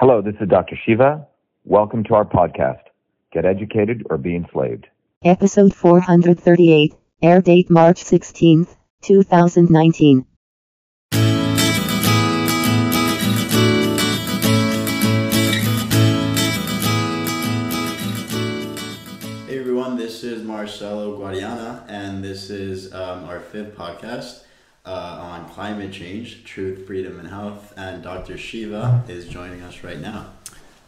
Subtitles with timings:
[0.00, 0.76] Hello, this is Dr.
[0.86, 1.26] Shiva.
[1.64, 2.82] Welcome to our podcast,
[3.32, 4.86] Get Educated or Be Enslaved.
[5.24, 10.24] Episode 438, air date March 16th, 2019.
[19.48, 24.44] Hey everyone, this is Marcelo Guadiana, and this is um, our fifth podcast
[24.88, 27.74] uh, on climate change, truth, freedom, and health.
[27.76, 28.38] And Dr.
[28.38, 30.32] Shiva is joining us right now.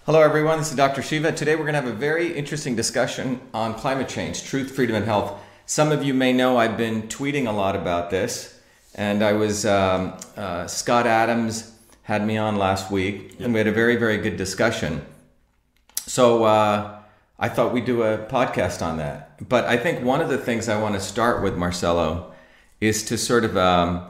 [0.07, 0.59] Hello, everyone.
[0.59, 1.03] This is Dr.
[1.03, 1.33] Shiva.
[1.33, 5.05] Today, we're going to have a very interesting discussion on climate change, truth, freedom, and
[5.05, 5.39] health.
[5.67, 8.59] Some of you may know I've been tweeting a lot about this,
[8.95, 13.67] and I was um, uh, Scott Adams had me on last week, and we had
[13.67, 15.05] a very, very good discussion.
[16.07, 16.99] So uh,
[17.39, 19.47] I thought we'd do a podcast on that.
[19.47, 22.30] But I think one of the things I want to start with, Marcelo,
[22.81, 24.07] is to sort of um,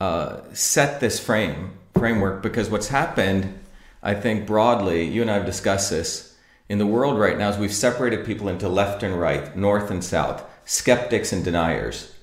[0.00, 3.58] uh, set this frame framework because what's happened,
[4.02, 6.36] I think broadly, you and I have discussed this
[6.68, 10.02] in the world right now, is we've separated people into left and right, north and
[10.02, 12.14] south, skeptics and deniers.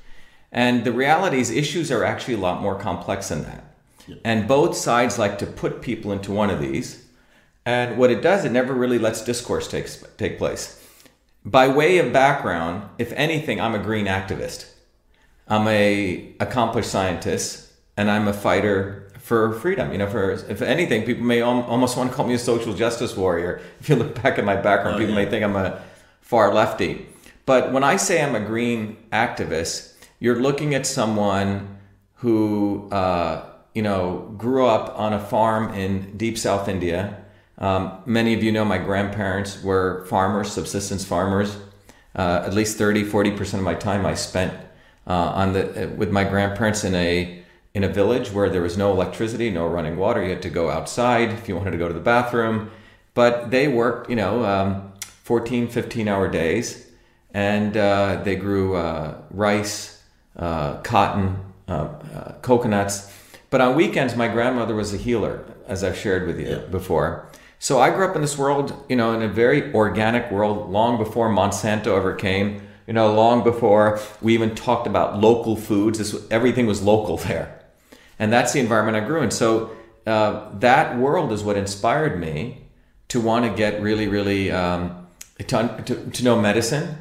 [0.52, 3.63] And the reality is, issues are actually a lot more complex than that.
[4.25, 7.06] And both sides like to put people into one of these.
[7.66, 10.84] And what it does, it never really lets discourse take, take place.
[11.45, 14.72] By way of background, if anything, I'm a green activist.
[15.50, 19.91] I'm a accomplished scientist, and I'm a fighter for freedom.
[19.91, 22.73] You know, for if anything, people may al- almost want to call me a social
[22.73, 23.61] justice warrior.
[23.80, 25.25] If you look back at my background, Oh, people yeah.
[25.25, 25.81] may think I'm a
[26.22, 27.08] far lefty.
[27.45, 31.78] But when I say I'm a green activist, you're looking at someone
[32.16, 37.17] who uh, you know grew up on a farm in deep South India.
[37.58, 41.58] Um, many of you know my grandparents were farmers, subsistence farmers.
[42.16, 44.53] Uh, at least 30, 40% of my time I spent
[45.10, 47.44] uh, on the, uh, with my grandparents in a,
[47.74, 50.24] in a village where there was no electricity, no running water.
[50.24, 52.72] You had to go outside if you wanted to go to the bathroom.
[53.14, 54.94] But they worked, you know, um,
[55.24, 56.90] 14, 15 hour days
[57.34, 60.02] and uh, they grew uh, rice,
[60.36, 61.38] uh, cotton,
[61.68, 63.14] uh, uh, coconuts.
[63.50, 67.28] But on weekends, my grandmother was a healer, as I've shared with you before.
[67.59, 70.98] So I grew up in this world, you know, in a very organic world, long
[70.98, 72.68] before Monsanto ever came.
[72.89, 76.00] You know, long before we even talked about local foods.
[76.00, 77.61] This everything was local there,
[78.17, 79.29] and that's the environment I grew in.
[79.29, 79.69] So
[80.07, 82.63] uh, that world is what inspired me
[83.09, 85.07] to want to get really, really um,
[85.38, 86.97] to, to, to know medicine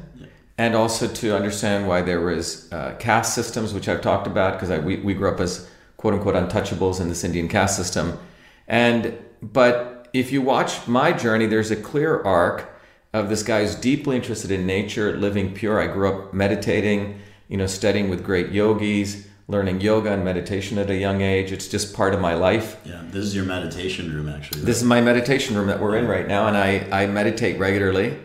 [0.59, 4.83] and also to understand why there was uh, caste systems, which I've talked about because
[4.83, 5.67] we, we grew up as
[5.97, 8.19] quote unquote untouchables in this Indian caste system.
[8.67, 12.78] And but if you watch my journey, there's a clear arc
[13.13, 15.79] of this guy who's deeply interested in nature, living pure.
[15.81, 20.89] I grew up meditating, you know, studying with great yogis, learning yoga and meditation at
[20.89, 21.51] a young age.
[21.51, 22.77] It's just part of my life.
[22.85, 24.61] Yeah, this is your meditation room, actually.
[24.61, 28.17] This is my meditation room that we're in right now, and I, I meditate regularly.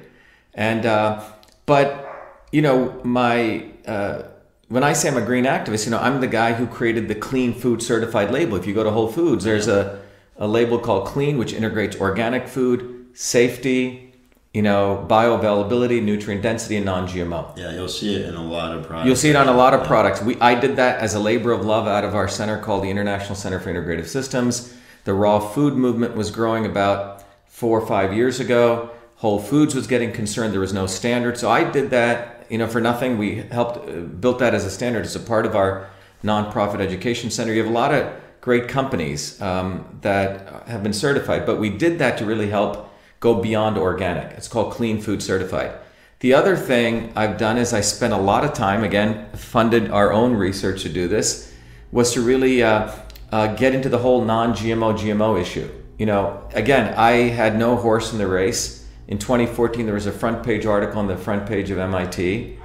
[0.53, 1.25] And uh,
[1.67, 4.23] but you know my uh,
[4.69, 7.15] when I say I'm a green activist, you know I'm the guy who created the
[7.15, 8.57] clean food certified label.
[8.57, 10.01] If you go to Whole Foods, there's a
[10.37, 14.14] a label called clean, which integrates organic food, safety,
[14.55, 17.57] you know, bioavailability, nutrient density, and non-GMO.
[17.57, 19.07] yeah, you'll see it in a lot of products.
[19.09, 19.87] You'll see it on a lot of Yeah.
[19.89, 20.23] products.
[20.23, 22.91] We I did that as a labor of love out of our center called the
[22.91, 24.73] International Center for Integrative Systems.
[25.05, 28.91] The raw food movement was growing about four or five years ago.
[29.17, 32.47] Whole Foods was getting concerned there was no standard, so I did that.
[32.49, 35.05] You know, for nothing, we helped uh, built that as a standard.
[35.05, 35.89] It's a part of our
[36.23, 37.53] nonprofit education center.
[37.53, 38.07] You have a lot of
[38.41, 42.91] great companies um, that have been certified, but we did that to really help
[43.25, 44.33] go beyond organic.
[44.37, 45.73] It's called Clean Food Certified.
[46.21, 50.13] The other thing I've done is I spent a lot of time, again, funded our
[50.13, 51.53] own research to do this,
[51.91, 52.93] was to really uh,
[53.33, 55.69] uh, get into the whole non GMO GMO issue.
[55.99, 58.87] You know, again, I had no horse in the race.
[59.09, 62.59] In 2014, there was a front page article on the front page of MIT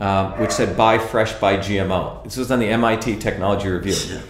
[0.00, 2.24] um, which said buy fresh, buy GMO.
[2.24, 4.20] This was on the MIT Technology Review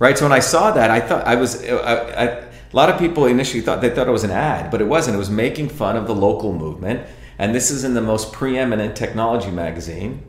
[0.00, 0.18] right?
[0.18, 1.64] So when I saw that, I thought I was.
[1.64, 1.94] I,
[2.24, 4.86] I, a lot of people initially thought they thought it was an ad, but it
[4.86, 5.16] wasn't.
[5.16, 7.06] It was making fun of the local movement,
[7.38, 10.22] and this is in the most preeminent technology magazine.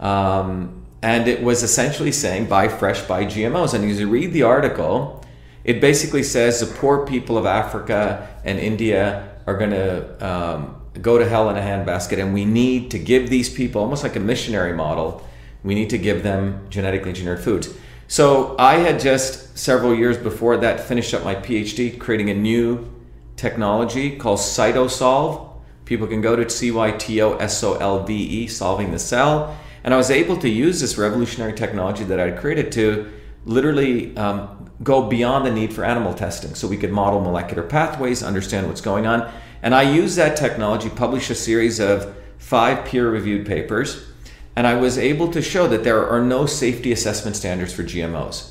[0.00, 3.74] Um, and it was essentially saying buy fresh, buy GMOs.
[3.74, 5.24] And as you read the article,
[5.64, 11.18] it basically says the poor people of Africa and India are going to um, go
[11.18, 14.20] to hell in a handbasket, and we need to give these people almost like a
[14.20, 15.26] missionary model.
[15.62, 17.74] We need to give them genetically engineered foods.
[18.10, 22.90] So I had just several years before that finished up my PhD, creating a new
[23.36, 25.52] technology called Cytosolve.
[25.84, 28.98] People can go to C Y T O S O L V E, solving the
[28.98, 29.54] cell.
[29.84, 33.12] And I was able to use this revolutionary technology that I created to
[33.44, 36.54] literally um, go beyond the need for animal testing.
[36.54, 39.30] So we could model molecular pathways, understand what's going on.
[39.62, 44.07] And I used that technology, published a series of five peer reviewed papers,
[44.58, 48.50] and I was able to show that there are no safety assessment standards for GMOs.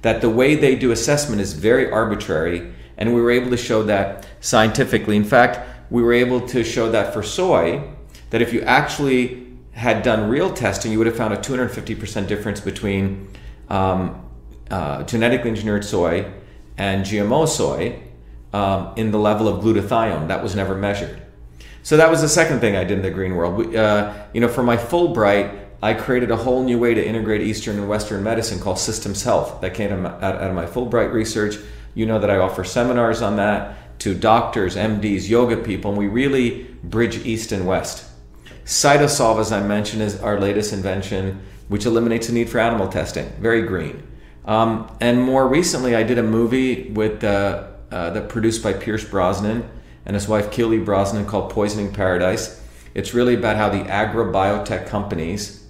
[0.00, 3.82] That the way they do assessment is very arbitrary, and we were able to show
[3.82, 5.14] that scientifically.
[5.14, 5.60] In fact,
[5.90, 7.86] we were able to show that for soy,
[8.30, 12.62] that if you actually had done real testing, you would have found a 250% difference
[12.62, 13.28] between
[13.68, 14.26] um,
[14.70, 16.32] uh, genetically engineered soy
[16.78, 18.00] and GMO soy
[18.54, 20.28] um, in the level of glutathione.
[20.28, 21.21] That was never measured.
[21.82, 23.74] So that was the second thing I did in the green world.
[23.74, 27.76] Uh, you know, for my Fulbright, I created a whole new way to integrate Eastern
[27.76, 29.60] and Western medicine called Systems Health.
[29.60, 31.56] That came out, out of my Fulbright research.
[31.94, 36.06] You know that I offer seminars on that to doctors, MDs, yoga people, and we
[36.06, 38.08] really bridge East and West.
[38.64, 43.28] Cytosolve, as I mentioned, is our latest invention, which eliminates the need for animal testing.
[43.40, 44.06] Very green.
[44.44, 49.04] Um, and more recently, I did a movie with uh, uh, that produced by Pierce
[49.04, 49.68] Brosnan
[50.04, 52.60] and his wife Keely Brosnan called Poisoning Paradise.
[52.94, 55.66] It's really about how the agro-biotech companies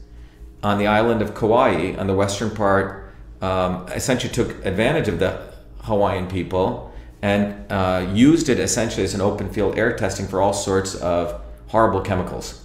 [0.62, 5.52] on the island of Kauai, on the western part, um, essentially took advantage of the
[5.82, 10.52] Hawaiian people and uh, used it essentially as an open field air testing for all
[10.52, 12.64] sorts of horrible chemicals.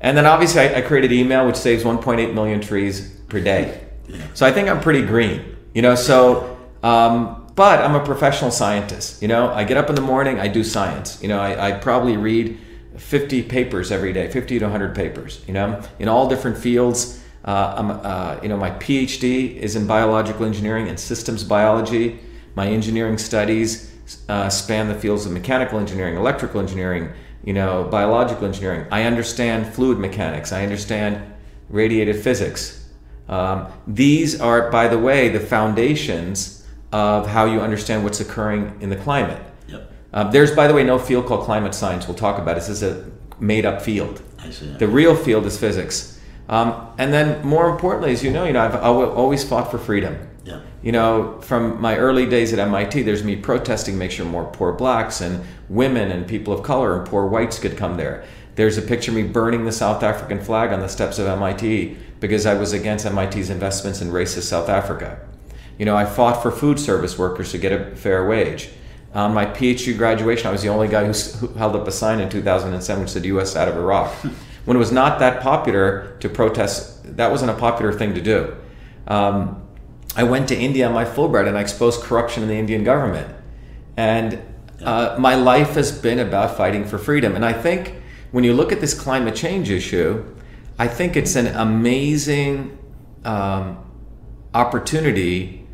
[0.00, 3.86] And then obviously I, I created email, which saves 1.8 million trees per day.
[4.34, 5.94] So I think I'm pretty green, you know.
[5.94, 9.22] So, um, but I'm a professional scientist.
[9.22, 11.20] You know, I get up in the morning, I do science.
[11.22, 12.58] You know, I, I probably read
[12.98, 15.42] 50 papers every day, 50 to 100 papers.
[15.48, 17.22] You know, in all different fields.
[17.44, 22.18] Uh, uh, you know, my PhD is in biological engineering and systems biology.
[22.56, 23.94] My engineering studies
[24.28, 27.12] uh, span the fields of mechanical engineering, electrical engineering,
[27.44, 28.86] you know, biological engineering.
[28.90, 30.52] I understand fluid mechanics.
[30.52, 31.22] I understand
[31.72, 32.88] radiative physics.
[33.28, 36.55] Um, these are, by the way, the foundations
[36.92, 39.42] of how you understand what's occurring in the climate.
[39.68, 39.92] Yep.
[40.12, 42.06] Um, there's, by the way, no field called climate science.
[42.06, 42.60] We'll talk about it.
[42.60, 43.10] This is a
[43.40, 44.22] made-up field.
[44.38, 44.72] I see.
[44.72, 46.20] The real field is physics.
[46.48, 50.28] Um, and then, more importantly, as you know, you know, I've always fought for freedom.
[50.44, 50.60] Yeah.
[50.82, 54.44] You know, from my early days at MIT, there's me protesting to make sure more
[54.44, 58.24] poor blacks and women and people of color and poor whites could come there.
[58.54, 61.96] There's a picture of me burning the South African flag on the steps of MIT
[62.20, 65.18] because I was against MIT's investments in racist South Africa.
[65.78, 68.70] You know, I fought for food service workers to get a fair wage.
[69.14, 72.20] On my PhD graduation, I was the only guy who, who held up a sign
[72.20, 73.56] in 2007 which said U.S.
[73.56, 74.12] out of Iraq.
[74.64, 78.56] when it was not that popular to protest, that wasn't a popular thing to do.
[79.06, 79.62] Um,
[80.16, 83.34] I went to India on my Fulbright and I exposed corruption in the Indian government.
[83.96, 84.42] And
[84.82, 87.34] uh, my life has been about fighting for freedom.
[87.34, 87.94] And I think
[88.32, 90.24] when you look at this climate change issue,
[90.78, 92.78] I think it's an amazing
[93.24, 93.78] um,
[94.52, 95.65] opportunity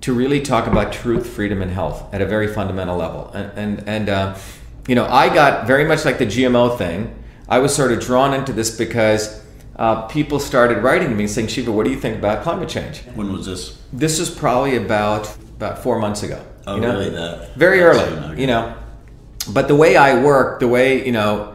[0.00, 3.30] to really talk about truth, freedom, and health at a very fundamental level.
[3.34, 4.38] And and, and uh,
[4.86, 7.14] you know, I got very much like the GMO thing.
[7.48, 9.42] I was sort of drawn into this because
[9.76, 13.02] uh, people started writing to me saying, "Shiva, what do you think about climate change?"
[13.14, 13.78] When was this?
[13.92, 16.44] This is probably about about four months ago.
[16.66, 16.92] Oh, you know?
[16.92, 17.10] really?
[17.10, 18.76] That very early, soon, you know.
[19.50, 21.54] But the way I work, the way you know,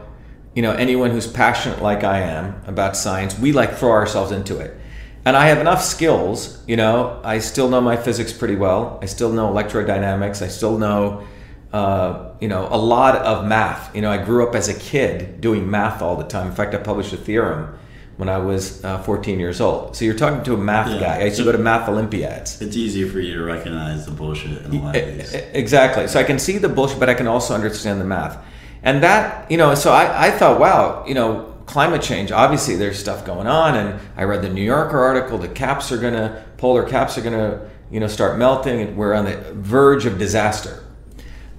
[0.54, 4.58] you know, anyone who's passionate like I am about science, we like throw ourselves into
[4.58, 4.76] it.
[5.26, 7.18] And I have enough skills, you know.
[7.24, 8.98] I still know my physics pretty well.
[9.02, 10.42] I still know electrodynamics.
[10.42, 11.24] I still know,
[11.72, 13.94] uh, you know, a lot of math.
[13.96, 16.48] You know, I grew up as a kid doing math all the time.
[16.48, 17.74] In fact, I published a theorem
[18.18, 19.96] when I was uh, 14 years old.
[19.96, 21.00] So you're talking to a math Yeah.
[21.00, 21.20] guy.
[21.20, 22.60] I used to go to math Olympiads.
[22.60, 25.34] It's easy for you to recognize the bullshit in a lot of these.
[25.34, 26.06] e- Exactly.
[26.06, 28.36] So I can see the bullshit, but I can also understand the math.
[28.82, 32.98] And that, you know, so I, I thought, wow, you know, climate change, obviously there's
[32.98, 33.76] stuff going on.
[33.76, 37.70] And I read the New Yorker article, the caps are to, polar caps are to,
[37.90, 40.84] you know, start melting and we're on the verge of disaster.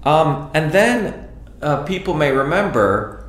[0.04, 1.30] Um, and then
[1.62, 3.26] uh, people may remember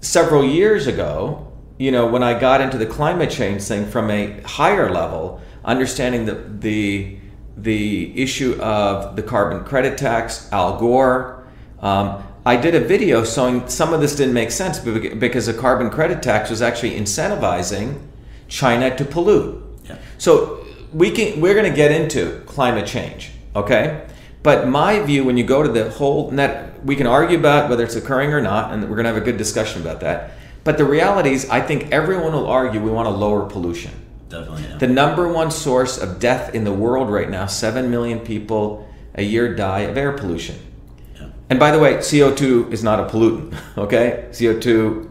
[0.00, 1.46] several years ago,
[1.78, 6.26] you know, when I got into the climate change thing from a higher level, understanding
[6.26, 7.18] the the
[7.56, 11.46] the issue of the carbon credit tax, Al Gore.
[11.80, 15.90] Um, I did a video showing some of this didn't make sense because the carbon
[15.90, 18.00] credit tax was actually incentivizing
[18.48, 19.62] China to pollute.
[19.84, 19.98] Yeah.
[20.18, 24.06] So we can we're going to get into climate change, okay?
[24.42, 27.84] But my view, when you go to the whole net, we can argue about whether
[27.84, 30.32] it's occurring or not, and we're going to have a good discussion about that.
[30.64, 33.92] But the reality is, I think everyone will argue we want to lower pollution.
[34.30, 34.62] Definitely.
[34.62, 34.78] Yeah.
[34.78, 39.22] The number one source of death in the world right now, seven million people a
[39.22, 40.56] year die of air pollution.
[41.50, 44.28] And by the way, CO2 is not a pollutant, okay?
[44.30, 45.10] CO2,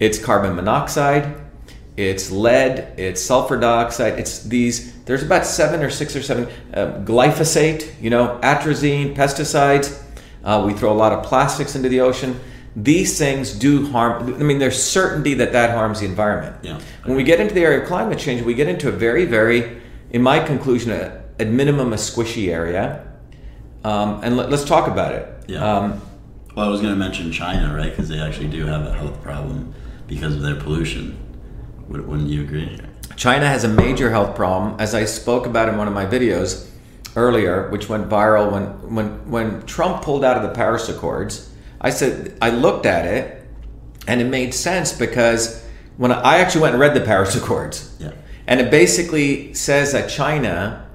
[0.00, 1.40] it's carbon monoxide,
[1.96, 7.02] it's lead, it's sulfur dioxide, it's these There's about seven or six or seven uh,
[7.04, 10.02] glyphosate, you know, atrazine, pesticides.
[10.44, 12.38] Uh, we throw a lot of plastics into the ocean.
[12.74, 14.34] These things do harm.
[14.34, 16.56] I mean, there's certainty that that harms the environment.
[16.62, 16.80] Yeah.
[17.04, 19.80] When we get into the area of climate change, we get into a very, very,
[20.10, 23.05] in my conclusion, a, at minimum, a squishy area.
[23.84, 25.28] Um, and let, us talk about it.
[25.46, 25.64] Yeah.
[25.64, 26.00] Um,
[26.56, 27.90] Well, I was going to mention China, right?
[27.90, 29.74] Because they actually do have a health problem
[30.06, 31.16] because of their pollution.
[31.88, 32.80] Would- Wouldn't you agree?
[33.16, 36.68] China has a major health problem, as I spoke about in one of my videos
[37.14, 38.64] earlier, which went viral when
[38.94, 41.50] when when Trump pulled out of the Paris Accords.
[41.80, 43.46] I said I looked at it,
[44.06, 45.62] and it made sense because
[45.96, 48.10] when I, I actually went and read the Paris Accords, Yeah.
[48.46, 50.85] and it basically says that China,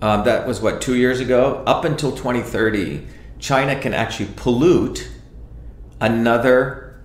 [0.00, 3.06] um, that was what two years ago, up until 2030,
[3.38, 5.10] China can actually pollute
[6.00, 7.00] another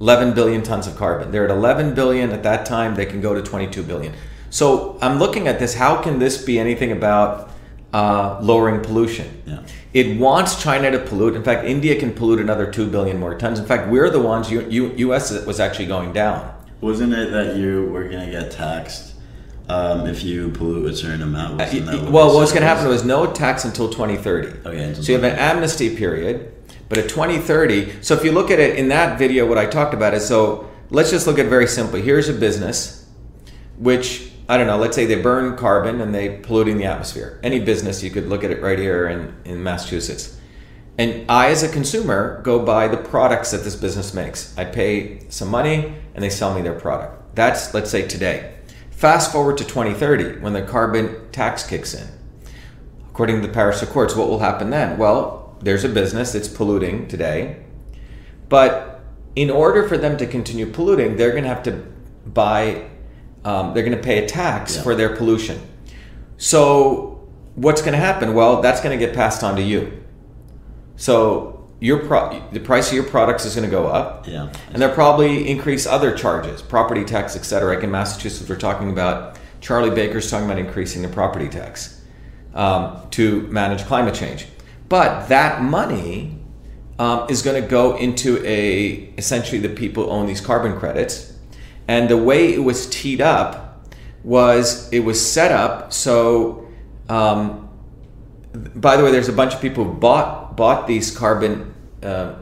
[0.00, 1.30] 11 billion tons of carbon.
[1.30, 2.94] They're at 11 billion at that time.
[2.94, 4.14] They can go to 22 billion.
[4.50, 5.74] So I'm looking at this.
[5.74, 7.50] How can this be anything about
[7.92, 9.42] uh, lowering pollution?
[9.46, 9.62] Yeah.
[9.94, 11.34] It wants China to pollute.
[11.34, 13.58] In fact, India can pollute another 2 billion more tons.
[13.58, 16.52] In fact, we're the ones, U- U- US was actually going down.
[16.80, 19.14] Wasn't it that you were going to get taxed
[19.68, 21.58] um, if you pollute a certain amount?
[21.58, 24.68] That Uh, well, what's going to happen was no tax until 2030.
[24.68, 26.52] Okay, so you have an amnesty period,
[26.88, 28.02] but at 2030.
[28.02, 30.70] So if you look at it in that video, what I talked about is so
[30.90, 32.02] let's just look at it very simply.
[32.02, 33.06] Here's a business,
[33.78, 34.78] which I don't know.
[34.78, 37.40] Let's say they burn carbon and they polluting the atmosphere.
[37.42, 40.36] Any business, you could look at it right here in in Massachusetts.
[40.98, 44.56] And I, as a consumer, go buy the products that this business makes.
[44.56, 47.36] I pay some money and they sell me their product.
[47.36, 48.54] That's, let's say, today.
[48.96, 52.08] Fast forward to 2030 when the carbon tax kicks in.
[53.10, 54.96] According to the Paris Accords, what will happen then?
[54.96, 57.62] Well, there's a business that's polluting today,
[58.48, 59.02] but
[59.34, 61.72] in order for them to continue polluting, they're going to have to
[62.26, 62.88] buy,
[63.44, 64.82] um, they're going to pay a tax Yeah.
[64.82, 65.60] for their pollution.
[66.38, 68.32] So, what's going to happen?
[68.32, 70.02] Well, that's going to get passed on to you.
[70.96, 74.48] So your pro- the price of your products is going to go up, Yeah.
[74.72, 77.74] and they'll probably increase other charges, property tax, etc.
[77.74, 82.00] Like in Massachusetts, we're talking about Charlie Baker's talking about increasing the property tax
[82.54, 84.46] um, to manage climate change.
[84.88, 86.38] But that money
[86.98, 91.34] um, is going to go into a essentially the people who own these carbon credits,
[91.88, 93.86] and the way it was teed up
[94.24, 96.66] was it was set up so.
[97.08, 97.68] Um,
[98.74, 102.34] by the way, there's a bunch of people who bought bought these carbon uh,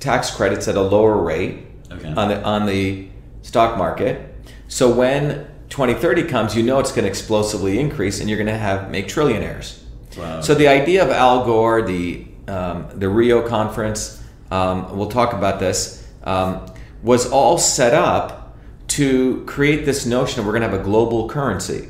[0.00, 1.60] tax credits at a lower rate
[1.92, 2.12] Okay.
[2.16, 3.08] on the on the
[3.42, 4.34] stock market.
[4.68, 8.58] So when 2030 comes, you know it's going to explosively increase, and you're going to
[8.58, 9.80] have make trillionaires.
[10.16, 10.40] Wow.
[10.40, 15.60] So the idea of Al Gore, the um, the Rio conference, um, we'll talk about
[15.60, 16.66] this, um,
[17.02, 18.56] was all set up
[18.88, 21.88] to create this notion that we're going to have a global currency,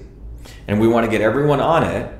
[0.69, 2.13] and we want to get everyone on it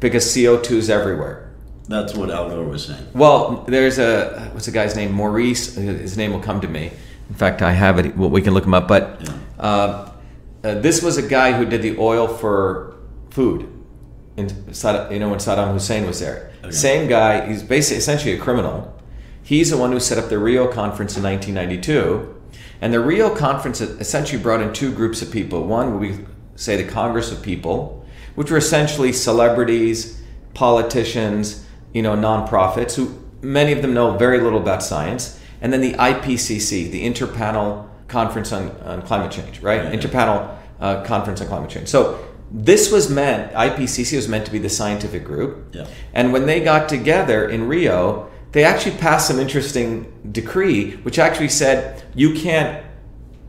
[0.00, 1.43] because CO2 is everywhere.
[1.88, 3.06] That's what Al Gore was saying.
[3.14, 5.12] Well, there's a what's the guy's name?
[5.12, 5.74] Maurice.
[5.74, 6.90] His name will come to me.
[7.28, 8.16] In fact, I have it.
[8.16, 8.88] Well, we can look him up.
[8.88, 9.32] But Yeah.
[9.58, 10.10] uh,
[10.64, 12.94] uh, this was a guy who did the oil for
[13.30, 13.68] food.
[14.36, 16.50] In Saddam, you know when Saddam Hussein was there.
[16.62, 16.70] Okay.
[16.72, 17.46] Same guy.
[17.46, 18.90] He's basically essentially a criminal.
[19.42, 22.34] He's the one who set up the Rio conference in 1992,
[22.80, 25.66] and the Rio conference essentially brought in two groups of people.
[25.66, 26.20] One, we
[26.56, 28.04] say the Congress of People,
[28.36, 30.18] which were essentially celebrities,
[30.54, 35.80] politicians, you know, nonprofits who many of them know very little about science, and then
[35.80, 39.84] the IPCC, the Interpanel Conference on, on Climate Change, right?
[39.84, 39.92] Yeah.
[39.92, 41.88] Interpanel uh, Conference on Climate Change.
[41.88, 45.74] So this was meant, IPCC was meant to be the scientific group.
[45.74, 45.86] Yeah.
[46.12, 51.48] And when they got together in Rio, they actually passed some interesting decree, which actually
[51.48, 52.84] said you can't,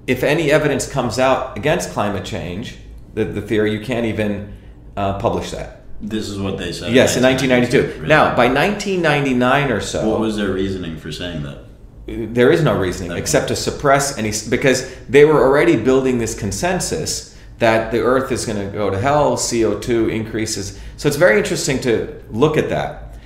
[0.08, 2.78] if any evidence comes out against climate change,
[3.14, 4.56] the, the theory, you can't even
[4.98, 5.85] uh, publish that.
[6.02, 6.94] This is what they said.
[6.94, 8.00] Yes, in 1992.
[8.02, 8.08] Really?
[8.10, 11.60] Now, by 1999 or so, what was their reasoning for saying that?
[12.08, 13.20] there is no reasoning Okay.
[13.20, 18.46] except to suppress any because they were already building this consensus that the earth is
[18.46, 23.18] going to go to hell co2 increases so it's very interesting to look at that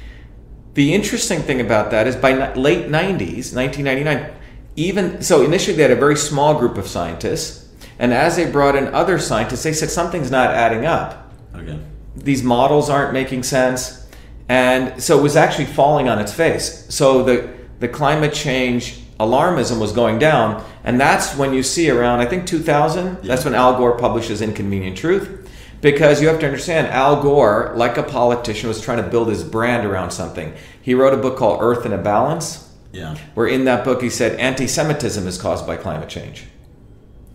[0.75, 4.31] the interesting thing about that is by late 90s 1999
[4.77, 7.67] even so initially they had a very small group of scientists
[7.99, 11.77] and as they brought in other scientists they said something's not adding up Okay.
[12.15, 14.07] These models aren't making sense.
[14.47, 16.85] And so it was actually falling on its face.
[16.89, 17.49] So the
[17.79, 20.63] the climate change alarmism was going down.
[20.83, 24.97] And that's when you see around i think 2000 that's when al gore publishes inconvenient
[24.97, 25.49] truth.
[25.81, 29.43] Because you have to understand al gore like a politician was trying to build his
[29.43, 30.53] brand around something.
[30.81, 32.65] He wrote a book called earth in a balance.
[32.91, 33.15] Yeah.
[33.35, 36.45] where in that book he said anti-semitism is caused by climate change.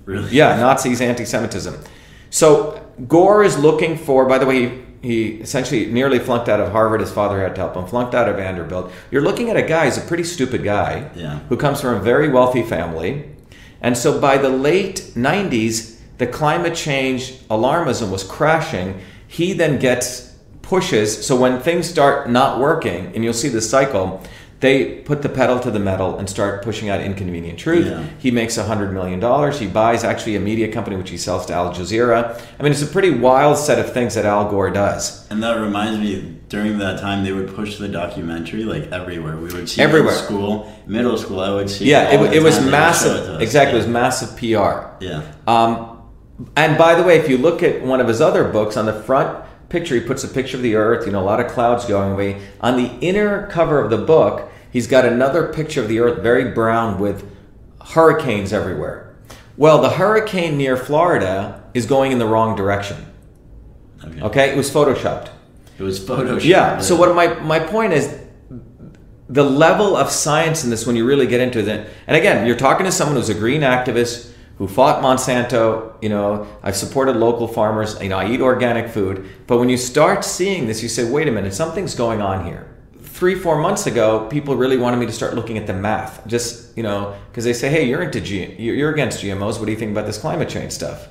[0.05, 0.31] Really?
[0.33, 1.79] yeah, Nazis, anti-Semitism.
[2.35, 4.27] So Gore is looking for.
[4.27, 7.01] By the way, he, he essentially nearly flunked out of Harvard.
[7.01, 7.87] His father had to help him.
[7.87, 8.91] Flunked out of Vanderbilt.
[9.13, 11.39] You're looking at a guy who's a pretty stupid guy Yeah.
[11.49, 13.29] who comes from a very wealthy family,
[13.81, 18.99] and so by the late '90s, the climate change alarmism was crashing.
[19.29, 21.25] He then gets pushes.
[21.25, 24.21] So when things start not working, and you'll see the cycle.
[24.61, 27.87] They put the pedal to the metal and start pushing out inconvenient truth.
[27.87, 28.05] Yeah.
[28.19, 29.21] He makes $100 million.
[29.53, 32.41] He buys actually a media company, which he sells to Al Jazeera.
[32.59, 35.29] I mean, it's a pretty wild set of things that Al Gore does.
[35.31, 39.37] And that reminds me, during that time, they would push the documentary like everywhere.
[39.37, 40.13] We would see it Everywhere.
[40.13, 41.41] in school, middle school.
[41.41, 41.91] I would see.
[41.91, 42.65] Yeah, it, the it was time.
[42.67, 43.17] They would it massive.
[43.31, 43.43] us.
[43.43, 45.05] exactly, it was massive PR.
[45.05, 45.23] Yeah.
[45.47, 45.91] Um,
[46.57, 48.93] and by the way, if you look at one of his other books, on the
[49.03, 49.45] front
[49.75, 52.13] picture, he puts a picture of the Earth, you know, a lot of clouds going
[52.13, 52.41] away.
[52.61, 56.53] On the inner cover of the book, he's got another picture of the Earth, very
[56.53, 57.29] brown, with
[57.85, 59.17] hurricanes everywhere.
[59.57, 63.05] Well, the hurricane near Florida is going in the wrong direction.
[64.05, 64.21] Okay.
[64.23, 65.31] Okay, it was photoshopped.
[65.77, 66.45] It was Photoshop.
[66.45, 66.79] Yeah.
[66.79, 68.17] So what my my point is,
[69.29, 71.69] the level of science in this when you really get into it,
[72.07, 75.95] and again, you're talking to someone who's a green activist who fought Monsanto.
[76.03, 78.01] You know, I've supported local farmers.
[78.01, 79.29] You know, I eat organic food.
[79.47, 82.71] But when you start seeing this, you say, wait a minute, something's going on here.
[83.03, 86.77] Three, four months ago, people really wanted me to start looking at the math, just
[86.77, 89.61] you know, because they say, "Hey, you're into G- you're against GMOs.
[89.61, 91.07] What do you think about this climate change stuff?"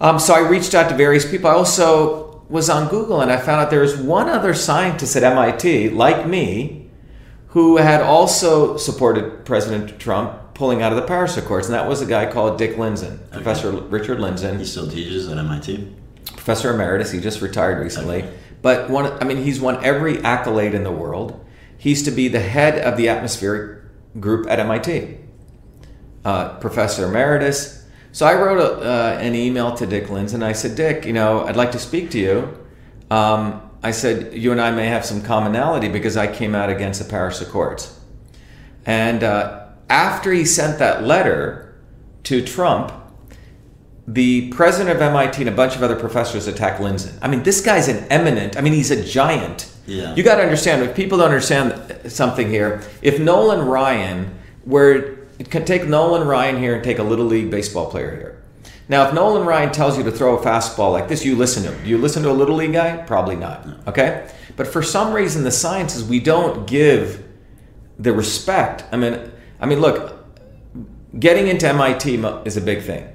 [0.00, 1.50] Um, so I reached out to various people.
[1.50, 5.22] I also was on Google and I found out there was one other scientist at
[5.22, 6.90] MIT, like me,
[7.48, 12.02] who had also supported President Trump pulling out of the Paris Accords, and that was
[12.02, 14.58] a guy called Dick Lindzen, Professor Richard Lindzen.
[14.58, 15.90] he still teaches at MIT.
[16.26, 17.10] Professor Emeritus.
[17.10, 18.28] He just retired recently,
[18.60, 19.06] but one.
[19.06, 21.42] I mean, he's won every accolade in the world.
[21.78, 23.84] He's to be the head of the atmospheric
[24.20, 25.16] group at MIT,
[26.26, 27.88] uh, Professor Emeritus.
[28.12, 30.34] So I wrote a, uh, an email to Dick Lindzen.
[30.34, 32.66] and I said, Dick, you know, I'd like to speak to you.
[33.10, 37.02] Um, I said, you and I may have some commonality because I came out against
[37.02, 37.98] the Paris Accords.
[38.84, 39.59] And uh,
[39.90, 41.74] after he sent that letter
[42.22, 42.92] to Trump,
[44.06, 47.18] the president of MIT and a bunch of other professors attacked Lindzen.
[47.20, 49.70] I mean, this guy's an eminent, I mean, he's a giant.
[49.86, 50.14] Yeah.
[50.14, 55.18] You got to understand, if people don't understand something here, if Nolan Ryan were,
[55.50, 58.42] could take Nolan Ryan here and take a little league baseball player here.
[58.88, 61.72] Now, if Nolan Ryan tells you to throw a fastball like this, you listen to
[61.72, 61.84] him.
[61.84, 62.96] Do you listen to a little league guy?
[62.96, 63.66] Probably not.
[63.86, 64.28] Okay?
[64.56, 67.24] But for some reason, the sciences, we don't give
[68.00, 68.84] the respect.
[68.90, 70.16] I mean, I mean, look,
[71.18, 73.08] getting into MIT is a big thing.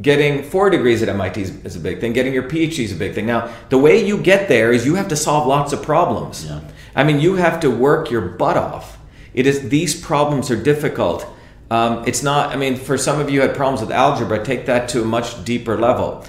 [0.00, 2.12] Getting four degrees at MIT is, a big thing.
[2.12, 3.26] Getting your PhD is a big thing.
[3.26, 6.44] Now, the way you get there is you have to solve lots of problems.
[6.44, 6.60] Yeah.
[6.94, 8.98] I mean, you have to work your butt off.
[9.34, 11.26] It is these problems are difficult.
[11.70, 12.50] Um, it's not.
[12.50, 15.44] I mean, for some of you had problems with algebra, take that to a much
[15.44, 16.24] deeper level.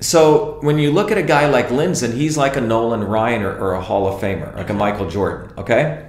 [0.00, 3.58] So when you look at a guy like Lindzen, he's like a Nolan Ryan or,
[3.58, 5.52] or a Hall of Famer, like a Michael Jordan.
[5.58, 6.07] Okay,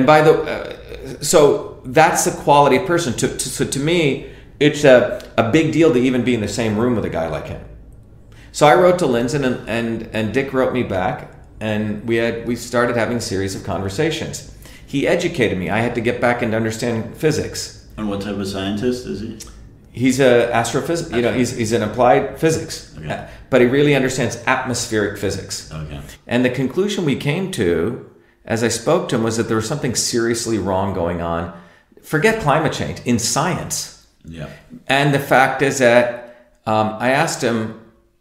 [0.00, 3.12] and by the uh, so that's the quality of person.
[3.14, 6.48] To, to, so to me, it's a, a big deal to even be in the
[6.48, 7.62] same room with a guy like him.
[8.52, 12.46] So I wrote to Lindzen and, and, and Dick wrote me back and we had
[12.46, 14.56] we started having a series of conversations.
[14.86, 15.68] He educated me.
[15.70, 17.86] I had to get back into understanding physics.
[17.96, 19.38] And what type of scientist is he?
[19.92, 21.12] He's a astrophysics.
[21.12, 23.28] You know, he's he's an applied physics, Okay.
[23.50, 25.70] but he really understands atmospheric physics.
[25.72, 26.00] Okay.
[26.26, 28.09] And the conclusion we came to,
[28.44, 31.58] as I spoke to him, was that there was something seriously wrong going on.
[32.02, 34.06] Forget climate change in science.
[34.24, 34.50] Yeah.
[34.86, 37.80] And the fact is that um, I asked him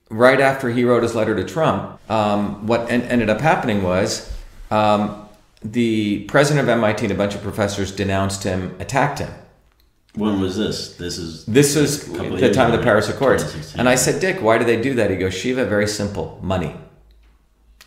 [0.09, 1.99] right after he wrote his letter to Trump.
[2.09, 4.31] Um, what en- ended up happening was
[4.71, 5.27] um,
[5.63, 9.31] the president of MIT and a bunch of professors denounced him, attacked him.
[10.15, 10.95] When was this?
[10.97, 11.45] This is.
[11.45, 13.75] This is A couple of the time of the Paris Accords.
[13.75, 15.11] And I said, Dick, why do they do that?
[15.11, 16.75] He goes, Shiva, very simple, money.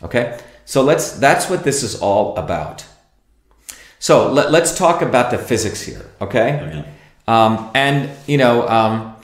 [0.01, 0.39] Okay?
[0.65, 2.85] So let's that's what this is all about.
[3.99, 6.59] So let, let's talk about the physics here, okay?
[6.61, 6.85] Okay.
[7.27, 9.15] Um, and you know, um,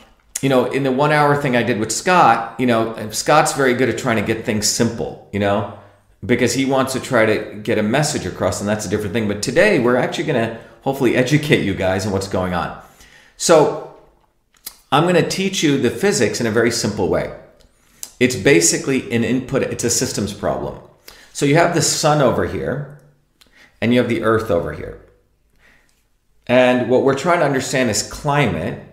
[0.42, 3.74] you know, in the one hour thing I did with Scott, you know, Scott's very
[3.74, 5.78] good at trying to get things simple, you know,
[6.26, 9.28] because he wants to try to get a message across, and that's a different thing.
[9.28, 12.82] But today, we're actually going to hopefully educate you guys on what's going on.
[13.36, 13.98] So,
[14.92, 17.38] I'm going to teach you the physics in a very simple way.
[18.20, 20.80] It's basically an input, it's a systems problem.
[21.34, 23.00] So, you have the sun over here,
[23.82, 25.02] and you have the earth over here.
[26.48, 28.84] And what we're trying to understand is climate,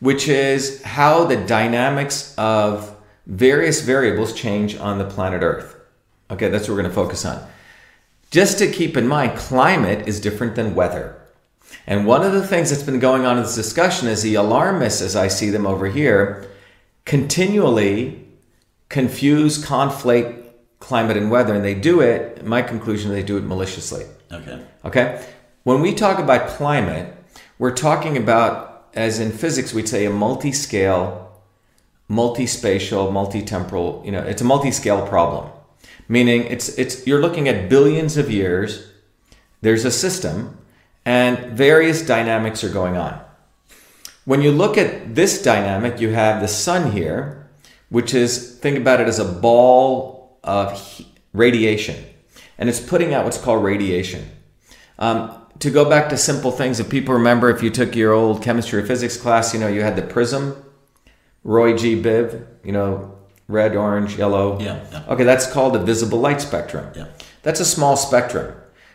[0.00, 5.76] which is how the dynamics of various variables change on the planet Earth.
[6.30, 7.46] Okay, that's what we're going to focus on.
[8.30, 11.20] Just to keep in mind, climate is different than weather.
[11.86, 15.02] And one of the things that's been going on in this discussion is the alarmists,
[15.02, 16.48] as I see them over here,
[17.04, 18.26] continually
[18.88, 20.43] confuse, conflate
[20.84, 22.44] climate and weather, and they do it.
[22.44, 24.04] My conclusion, they do it maliciously.
[24.30, 24.62] Okay.
[24.84, 25.26] Okay?
[25.62, 27.16] When we talk about climate,
[27.58, 31.32] we're talking about, as in physics, we'd say a multi scale,
[32.06, 35.50] multi spatial, multi temporal, you know, it's a multi scale problem.
[36.06, 38.86] Meaning it's, it's, you're looking at billions of years,
[39.62, 40.58] there's a system,
[41.06, 43.18] and various dynamics are going on.
[44.26, 47.48] When you look at this dynamic, you have the sun here,
[47.88, 50.13] which is, think about it as a ball
[50.44, 51.02] of
[51.32, 52.04] radiation,
[52.58, 54.30] and it's putting out what's called radiation.
[54.98, 58.42] Um, to go back to simple things, if people remember, if you took your old
[58.42, 60.62] chemistry or physics class, you know, you had the prism,
[61.42, 62.00] Roy G.
[62.00, 64.60] Biv, you know, red, orange, yellow.
[64.60, 65.04] Yeah, yeah.
[65.08, 66.92] Okay, that's called a visible light spectrum.
[66.94, 67.08] Yeah.
[67.42, 68.54] That's a small spectrum.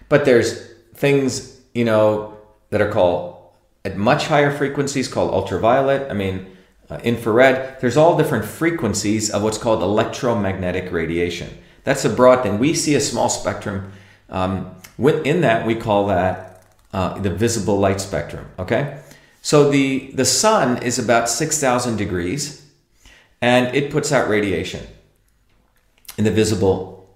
[0.10, 2.38] But there's things, you know,
[2.72, 3.38] that are called
[3.86, 6.10] at much higher frequencies called ultraviolet.
[6.10, 6.48] I mean,
[6.90, 7.80] uh, infrared.
[7.82, 11.50] There's all different frequencies of what's called electromagnetic radiation.
[11.84, 12.60] That's a broad thing.
[12.60, 13.92] We see a small spectrum.
[14.30, 18.46] Um, within that, we call that uh, the visible light spectrum.
[18.58, 19.00] Okay,
[19.42, 22.66] so the the sun is about six thousand degrees,
[23.42, 24.86] and it puts out radiation
[26.18, 27.10] in the visible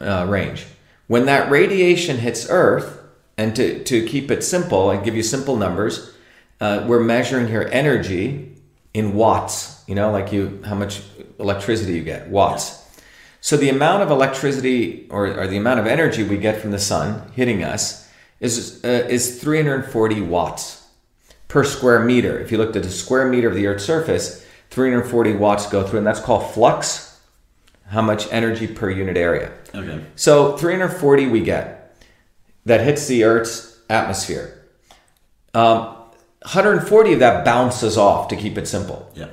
[0.00, 0.66] uh, range.
[1.06, 2.98] When that radiation hits Earth,
[3.36, 6.14] and to, to keep it simple, and give you simple numbers.
[6.60, 8.52] Uh, we're measuring here energy
[8.94, 9.84] in watts.
[9.86, 11.02] You know, like you how much
[11.38, 12.84] electricity you get watts.
[13.40, 16.78] So the amount of electricity or, or the amount of energy we get from the
[16.78, 18.08] sun hitting us
[18.40, 20.86] is uh, is 340 watts
[21.48, 22.38] per square meter.
[22.38, 25.98] If you looked at a square meter of the Earth's surface, 340 watts go through,
[25.98, 27.06] and that's called flux.
[27.86, 29.50] How much energy per unit area?
[29.74, 30.04] Okay.
[30.14, 31.96] So 340 we get
[32.66, 34.62] that hits the Earth's atmosphere.
[35.54, 35.96] Um,
[36.48, 39.10] 140 of that bounces off to keep it simple.
[39.14, 39.28] Yeah.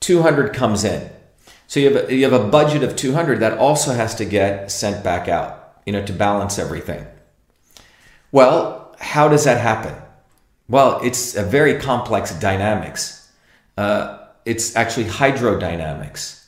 [0.00, 1.08] 200 comes in.
[1.68, 4.68] So you have a, you have a budget of 200 that also has to get
[4.72, 7.06] sent back out, you know, to balance everything.
[8.32, 9.94] Well, how does that happen?
[10.68, 13.30] Well, it's a very complex dynamics.
[13.78, 16.46] Uh, it's actually hydrodynamics.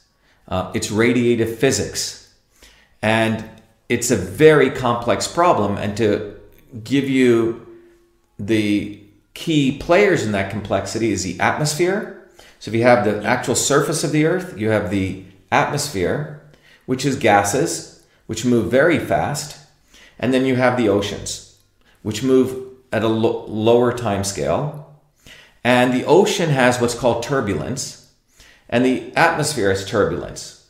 [0.49, 2.35] Uh, it's radiative physics.
[3.03, 3.49] And
[3.89, 5.77] it's a very complex problem.
[5.77, 6.41] And to
[6.83, 7.69] give you
[8.37, 9.01] the
[9.39, 12.29] key players in that complexity is the atmosphere.
[12.59, 15.23] So if you have the actual surface of the Earth, you have the
[15.53, 16.43] atmosphere,
[16.87, 19.57] which is gases, which move very fast.
[20.19, 21.57] And then you have the oceans,
[22.03, 24.93] which move at a lo- lower time scale.
[25.63, 28.13] And the ocean has what's called turbulence,
[28.69, 30.69] and the atmosphere has turbulence.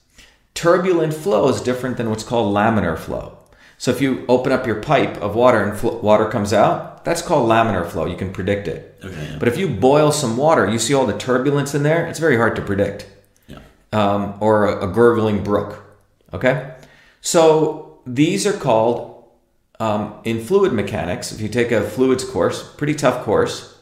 [0.52, 3.38] Turbulent flow is different than what's called laminar flow.
[3.78, 7.22] So if you open up your pipe of water and fl- water comes out, that's
[7.22, 8.04] called laminar flow.
[8.04, 9.00] You can predict it.
[9.02, 9.36] Okay.
[9.38, 12.36] But if you boil some water, you see all the turbulence in there, it's very
[12.36, 13.08] hard to predict.
[13.46, 13.60] yeah.
[13.94, 15.82] Um, or a, a gurgling brook.
[16.34, 16.74] Okay?
[17.22, 19.24] So these are called,
[19.80, 23.78] um, in fluid mechanics, if you take a fluids course, pretty tough course,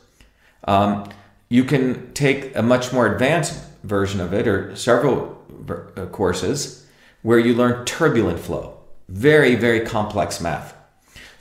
[0.68, 1.08] um,
[1.48, 6.86] you can take a much more advanced version of it, or several ver- uh, courses,
[7.22, 8.78] where you learn turbulent flow.
[9.08, 10.75] Very, very complex math.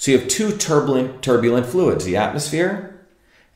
[0.05, 3.07] So you have two turbulent, turbulent fluids, the atmosphere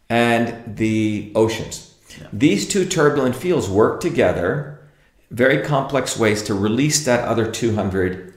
[0.10, 1.94] and the oceans.
[2.34, 4.82] These two turbulent fields work together,
[5.30, 8.34] very complex ways to release that other 200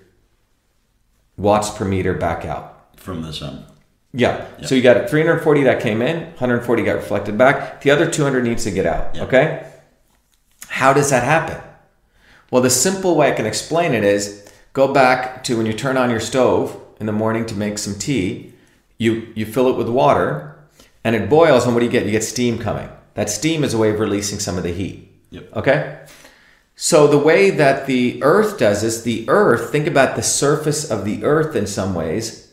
[1.38, 2.98] watts per meter back out.
[3.00, 3.64] From the sun.
[4.12, 4.46] Yeah.
[4.60, 7.80] So you got 340 that came in, 140 got reflected back.
[7.80, 9.14] The other 200 needs to get out.
[9.14, 9.22] Yeah.
[9.22, 9.72] Okay.
[10.68, 11.62] How does that happen?
[12.50, 15.96] Well, the simple way I can explain it is go back to when you turn
[15.96, 18.54] on your stove in the morning to make some tea.
[18.96, 20.56] You you fill it with water,
[21.02, 21.64] and it boils.
[21.64, 22.06] And what do you get?
[22.06, 22.88] You get steam coming.
[23.14, 25.12] That steam is a way of releasing some of the heat.
[25.30, 25.56] Yep.
[25.56, 25.98] Okay?
[26.76, 31.04] So the way that the earth does this, the earth, think about the surface of
[31.04, 32.52] the earth in some ways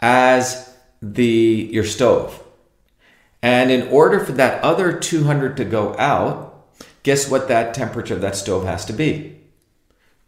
[0.00, 2.42] as the your stove.
[3.42, 6.66] And in order for that other 200 to go out,
[7.04, 9.38] guess what that temperature of that stove has to be?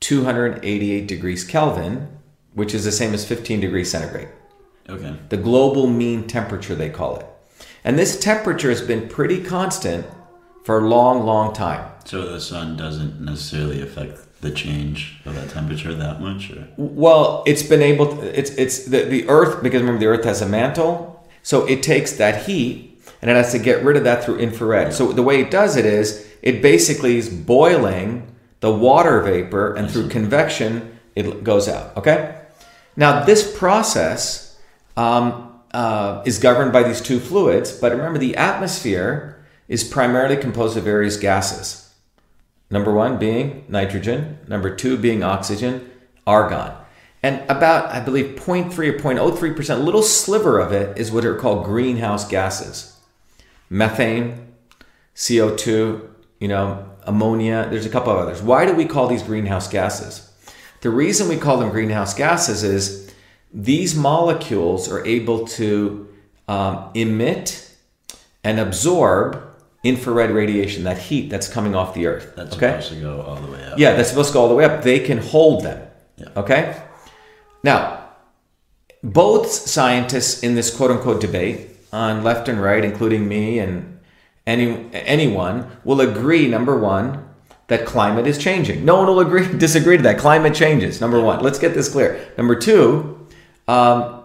[0.01, 2.17] 288 degrees Kelvin,
[2.57, 4.29] which is the same as 15 degrees centigrade
[4.89, 5.15] Okay.
[5.29, 7.27] the global mean temperature, they call it.
[7.85, 10.07] And this temperature has been pretty constant
[10.65, 11.91] for a long, long time.
[12.05, 17.43] So the sun doesn't necessarily affect the change of that temperature that much, or Well,
[17.47, 20.49] it's been able to, it's, it's the, the Earth, because remember the Earth has a
[20.49, 24.39] mantle, so it takes that heat and it has to get rid of that through
[24.39, 24.93] infrared.
[24.93, 29.91] So the way it does it is it basically is boiling the water vapor and
[29.91, 31.97] through convection it goes out.
[31.97, 32.35] Okay?
[32.97, 34.59] Now, this process
[34.97, 40.77] um, uh, is governed by these two fluids, but remember the atmosphere is primarily composed
[40.77, 41.95] of various gases.
[42.71, 45.91] Number one being nitrogen, number two being oxygen,
[46.27, 46.73] argon.
[47.23, 51.37] And about, I believe, 0.3 or 0.03%, a little sliver of it is what are
[51.37, 52.99] called greenhouse gases.
[53.69, 54.53] Methane,
[55.15, 56.09] CO2,
[56.41, 58.43] you know, ammonia, there's a couple of others.
[58.43, 60.26] Why do we call these greenhouse gases?
[60.81, 63.13] The reason we call them greenhouse gases is
[63.53, 66.09] these molecules are able to
[66.49, 67.75] um, emit
[68.45, 69.43] and absorb
[69.83, 72.35] infrared radiation, that heat that's coming off the earth.
[72.37, 72.81] That's okay?
[72.81, 73.79] supposed to go all the way up.
[73.79, 74.83] Yeah, that's supposed to go all the way up.
[74.83, 75.89] They can hold them.
[76.17, 76.29] Yeah.
[76.37, 76.83] Okay?
[77.63, 78.09] Now,
[79.03, 84.01] both scientists in this quote unquote debate on left and right, including me and
[84.47, 87.26] any anyone, will agree number one,
[87.69, 88.85] that climate is changing.
[88.85, 90.19] No one will agree disagree to that.
[90.19, 91.43] Climate changes, number one.
[91.43, 92.33] Let's get this clear.
[92.39, 93.27] Number two,
[93.69, 94.23] um,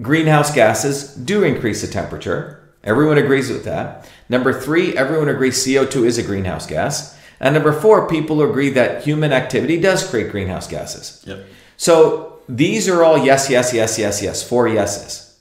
[0.00, 2.54] greenhouse gases do increase the temperature.
[2.84, 4.08] Everyone agrees with that.
[4.28, 7.18] Number three, everyone agrees CO2 is a greenhouse gas.
[7.40, 11.22] And number four, people agree that human activity does create greenhouse gases.
[11.26, 11.46] Yep.
[11.76, 15.38] So these are all yes, yes, yes, yes, yes, four yeses.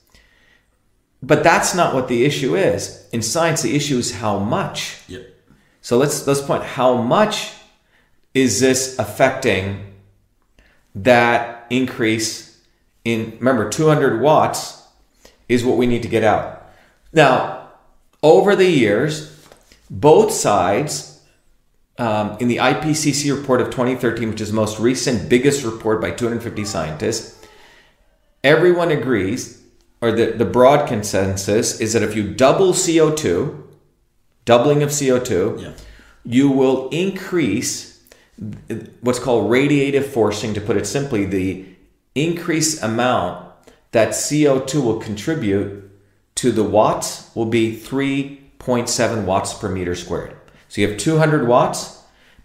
[1.24, 3.08] But that's not what the issue is.
[3.12, 4.98] In science, the issue is how much.
[5.08, 5.37] Yep.
[5.82, 7.54] So let's let's point how much
[8.34, 9.94] is this affecting
[10.94, 12.60] that increase
[13.04, 14.84] in remember 200 watts
[15.48, 16.70] is what we need to get out.
[17.14, 17.70] Now,
[18.22, 19.48] over the years,
[19.90, 21.22] both sides
[21.98, 26.12] um, in the IPCC report of 2013, which is the most recent, biggest report by
[26.12, 27.46] 250 scientists,
[28.44, 29.64] everyone agrees,
[30.02, 33.64] or the, the broad consensus is that if you double CO2,
[34.48, 35.72] doubling of CO2, Yeah.
[36.24, 38.00] you will increase
[39.02, 41.66] what's called radiative forcing, to put it simply, the
[42.16, 43.46] increased amount
[43.92, 45.90] that CO2 will contribute
[46.36, 50.36] to the watts will be 3.7 watts per meter squared.
[50.70, 51.94] So you have 200 watts.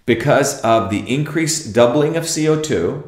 [0.05, 3.05] Because of the increased doubling of CO2,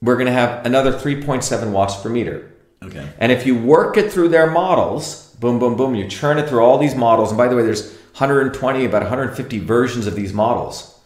[0.00, 2.52] we're going to have another 3.7 watts per meter.
[2.84, 3.08] Okay.
[3.18, 6.60] And if you work it through their models, boom, boom, boom, you churn it through
[6.60, 7.30] all these models.
[7.30, 10.98] And by the way, there's 120, about 150 versions of these models.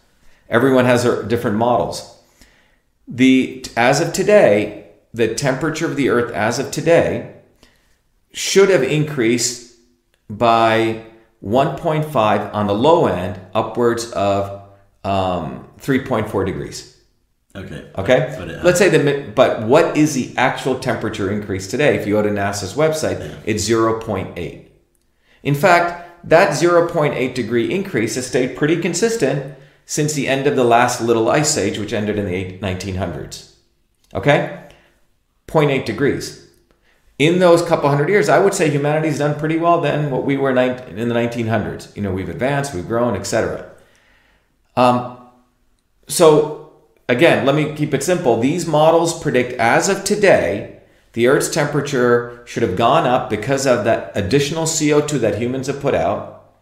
[0.49, 2.19] Everyone has their different models.
[3.07, 7.35] The as of today, the temperature of the Earth as of today
[8.33, 9.75] should have increased
[10.29, 11.05] by
[11.43, 14.61] 1.5 on the low end, upwards of
[15.03, 16.90] um, 3.4 degrees.
[17.55, 17.85] Okay.
[17.97, 18.35] Okay.
[18.37, 21.97] But Let's say the but what is the actual temperature increase today?
[21.97, 24.67] If you go to NASA's website, it's 0.8.
[25.43, 30.63] In fact, that 0.8 degree increase has stayed pretty consistent since the end of the
[30.63, 33.55] last little ice age, which ended in the 1900s.
[34.13, 34.69] Okay?
[35.47, 36.49] 0.8 degrees.
[37.17, 40.37] In those couple hundred years, I would say humanity's done pretty well than what we
[40.37, 41.95] were in the 1900s.
[41.95, 43.69] You know, we've advanced, we've grown, etc.
[44.75, 45.17] Um,
[46.07, 46.60] so,
[47.11, 48.39] again, let me keep it simple.
[48.39, 50.81] These models predict as of today,
[51.13, 55.81] the Earth's temperature should have gone up because of that additional CO2 that humans have
[55.81, 56.53] put out,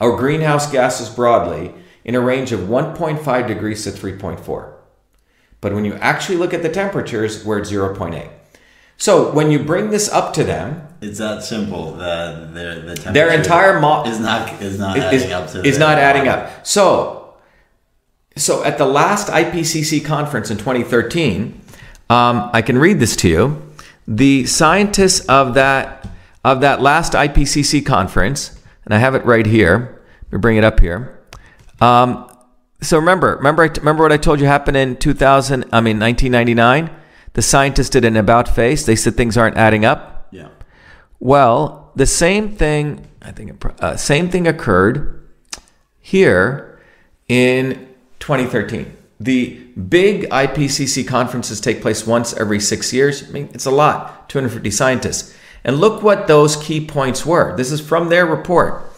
[0.00, 4.72] or greenhouse gases broadly, in a range of 1.5 degrees to 3.4.
[5.60, 8.30] But when you actually look at the temperatures, we're at 0.8.
[8.96, 13.32] So when you bring this up to them, It's that simple their the temperature their
[13.32, 16.44] entire model is not is not is, adding up to is not adding model.
[16.44, 16.66] up.
[16.66, 17.25] So,
[18.36, 21.60] so at the last IPCC conference in 2013,
[22.10, 23.62] um, I can read this to you.
[24.06, 26.06] The scientists of that
[26.44, 30.00] of that last IPCC conference, and I have it right here.
[30.26, 31.18] Let me bring it up here.
[31.80, 32.30] Um,
[32.80, 35.64] so remember, remember, I remember what I told you happened in 2000.
[35.72, 36.90] I mean, 1999.
[37.32, 38.86] The scientists did an about face.
[38.86, 40.28] They said things aren't adding up.
[40.30, 40.48] Yeah.
[41.18, 45.28] Well, the same thing, I think, uh, same thing occurred
[46.00, 46.78] here
[47.28, 47.85] in
[48.26, 48.94] 2013.
[49.20, 49.54] The
[49.88, 53.26] big IPCC conferences take place once every six years.
[53.26, 55.34] I mean, it's a lot, 250 scientists.
[55.64, 57.56] And look what those key points were.
[57.56, 58.92] This is from their report.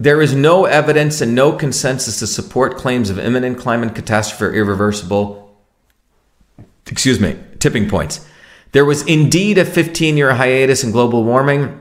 [0.00, 4.54] There is no evidence and no consensus to support claims of imminent climate catastrophe or
[4.54, 5.42] irreversible
[6.86, 8.26] excuse me, tipping points.
[8.72, 11.80] There was indeed a 15 year hiatus in global warming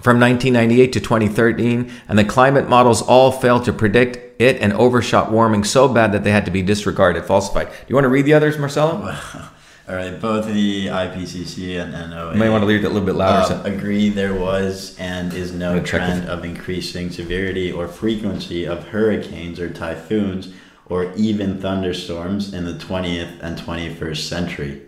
[0.00, 5.30] from 1998 to 2013, and the climate models all failed to predict it and overshot
[5.32, 7.68] warming so bad that they had to be disregarded, falsified.
[7.68, 9.16] Do you want to read the others, Marcelo?
[9.88, 10.18] All right.
[10.20, 13.54] Both the IPCC and NOAA You may want to read it a little bit louder.
[13.54, 19.58] uh, agree there was and is no trend of increasing severity or frequency of hurricanes
[19.58, 20.52] or typhoons
[20.86, 24.82] or even thunderstorms in the 20th and 21st century.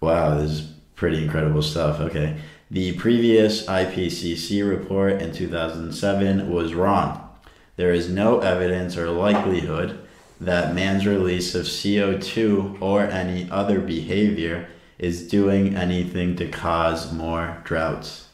[0.00, 0.60] Wow, this is
[0.94, 2.00] pretty incredible stuff.
[2.00, 2.36] Okay.
[2.70, 7.25] The previous IPCC report in 2007 was wrong.
[7.76, 9.98] There is no evidence or likelihood
[10.40, 17.60] that man's release of CO2 or any other behavior is doing anything to cause more
[17.64, 18.28] droughts.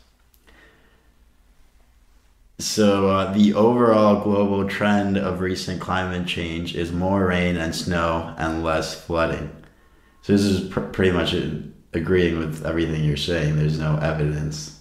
[2.58, 8.34] So, uh, the overall global trend of recent climate change is more rain and snow
[8.38, 9.50] and less flooding.
[10.22, 11.34] So, this is pr- pretty much
[11.92, 13.56] agreeing with everything you're saying.
[13.56, 14.78] There's no evidence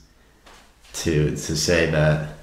[0.94, 2.36] to to say that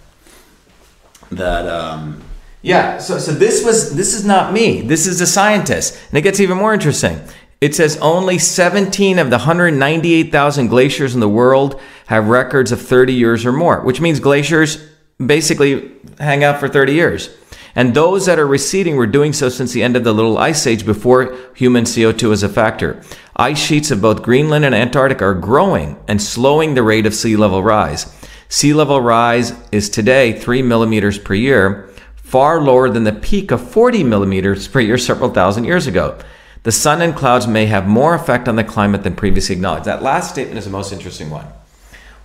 [1.30, 2.22] that um,
[2.62, 4.80] Yeah, so, so this was this is not me.
[4.82, 5.98] This is a scientist.
[6.08, 7.20] And it gets even more interesting.
[7.60, 13.12] It says only 17 of the 198,000 glaciers in the world have records of 30
[13.12, 14.84] years or more, which means glaciers
[15.24, 17.30] basically hang out for 30 years.
[17.74, 20.66] And those that are receding were doing so since the end of the Little Ice
[20.66, 23.02] Age before human CO2 is a factor.
[23.36, 27.36] Ice sheets of both Greenland and Antarctica are growing and slowing the rate of sea
[27.36, 28.17] level rise.
[28.48, 33.70] Sea level rise is today 3 millimeters per year, far lower than the peak of
[33.70, 36.18] 40 millimeters per year several thousand years ago.
[36.62, 39.84] The sun and clouds may have more effect on the climate than previously acknowledged.
[39.84, 41.46] That last statement is the most interesting one.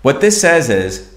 [0.01, 1.13] What this says is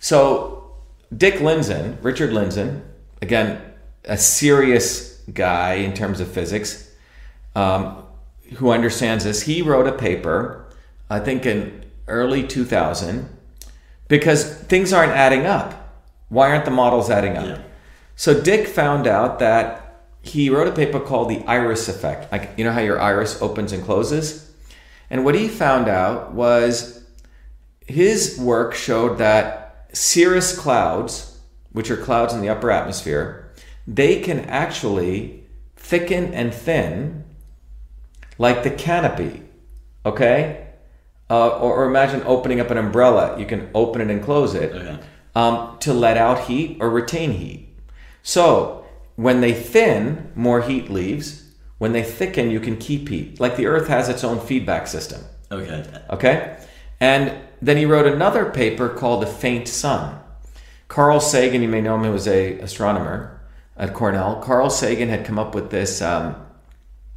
[0.00, 0.74] so
[1.16, 2.82] Dick Lindzen, Richard Lindzen,
[3.22, 3.60] again,
[4.04, 6.94] a serious guy in terms of physics,
[7.54, 8.04] um,
[8.56, 10.66] who understands this, he wrote a paper,
[11.10, 13.35] I think in early 2000,
[14.08, 16.04] because things aren't adding up.
[16.28, 17.46] Why aren't the models adding up?
[17.46, 17.62] Yeah.
[18.16, 22.32] So Dick found out that he wrote a paper called the iris effect.
[22.32, 24.50] Like you know how your iris opens and closes?
[25.10, 27.04] And what he found out was
[27.86, 31.38] his work showed that cirrus clouds,
[31.72, 33.52] which are clouds in the upper atmosphere,
[33.86, 35.44] they can actually
[35.76, 37.24] thicken and thin
[38.38, 39.42] like the canopy.
[40.04, 40.65] Okay?
[41.28, 43.38] Uh, or, or imagine opening up an umbrella.
[43.38, 44.98] You can open it and close it Okay.
[45.34, 47.68] um, to let out heat or retain heat.
[48.22, 48.84] So
[49.16, 51.42] when they thin, more heat leaves.
[51.78, 53.38] When they thicken, you can keep heat.
[53.38, 55.20] Like the Earth has its own feedback system.
[55.52, 55.84] Okay.
[56.10, 56.56] Okay?
[57.00, 60.18] And then he wrote another paper called The Faint Sun.
[60.88, 63.40] Carl Sagan, you may know him, he was a astronomer
[63.76, 64.36] at Cornell.
[64.36, 66.36] Carl Sagan had come up with this um,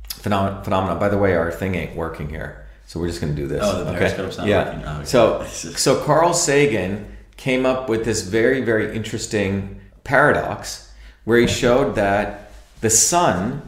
[0.09, 0.63] phenomenon.
[0.63, 0.99] Phenomenon.
[0.99, 3.61] By the way, our thing ain't working here, so we're just going to do this.
[3.63, 4.65] Oh, the periscope's not yeah.
[4.65, 4.83] working.
[4.83, 5.05] Oh, okay.
[5.05, 10.91] So, so Carl Sagan came up with this very, very interesting paradox
[11.23, 13.61] where he showed that the sun.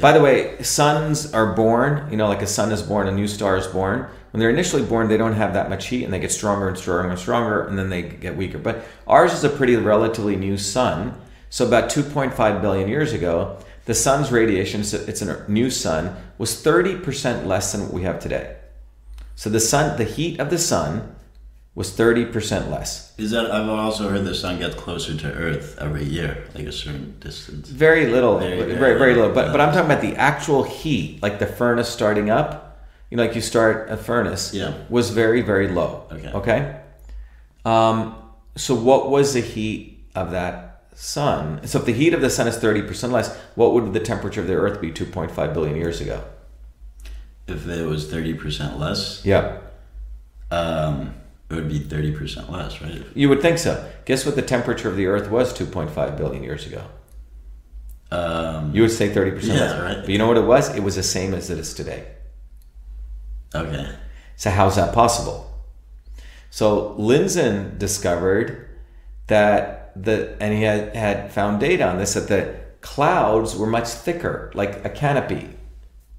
[0.00, 3.28] By the way, suns are born, you know, like a sun is born, a new
[3.28, 4.08] star is born.
[4.32, 6.76] When they're initially born, they don't have that much heat and they get stronger and
[6.76, 8.58] stronger and stronger and then they get weaker.
[8.58, 11.14] But ours is a pretty relatively new sun.
[11.50, 16.60] So about 2.5 billion years ago, the sun's radiation, so it's a new sun, was
[16.60, 18.55] 30% less than what we have today.
[19.36, 21.14] So the sun, the heat of the sun
[21.74, 23.12] was 30% less.
[23.18, 26.72] Is that I've also heard the sun gets closer to Earth every year, like a
[26.72, 27.68] certain distance.
[27.68, 29.28] Very little, Very, very, very very, little.
[29.28, 29.34] little.
[29.34, 32.80] But, but I'm talking about the actual heat, like the furnace starting up.
[33.10, 34.72] You know, like you start a furnace, Yeah.
[34.88, 36.08] was very, very low.
[36.10, 36.32] Okay.
[36.32, 36.80] Okay.
[37.66, 38.16] Um,
[38.56, 41.60] so what was the heat of that sun?
[41.66, 44.46] So if the heat of the sun is 30% less, what would the temperature of
[44.46, 46.24] the Earth be 2.5 billion years ago?
[47.48, 49.58] If it was thirty percent less, Yeah.
[50.50, 51.14] um,
[51.48, 53.04] it would be thirty percent less, right?
[53.14, 53.88] You would think so.
[54.04, 56.82] Guess what the temperature of the Earth was 2.5 billion years ago?
[58.10, 59.80] Um, You would say 30% Yeah, less.
[59.82, 59.96] right.
[60.00, 60.74] But you know what it was?
[60.76, 62.04] It was the same as it is today.
[63.54, 63.88] okay.
[64.36, 65.50] So how's that possible?
[66.50, 68.68] So Lindzen discovered
[69.28, 73.88] that the and he had, had found data on this that the clouds were much
[73.88, 75.48] thicker, like a canopy.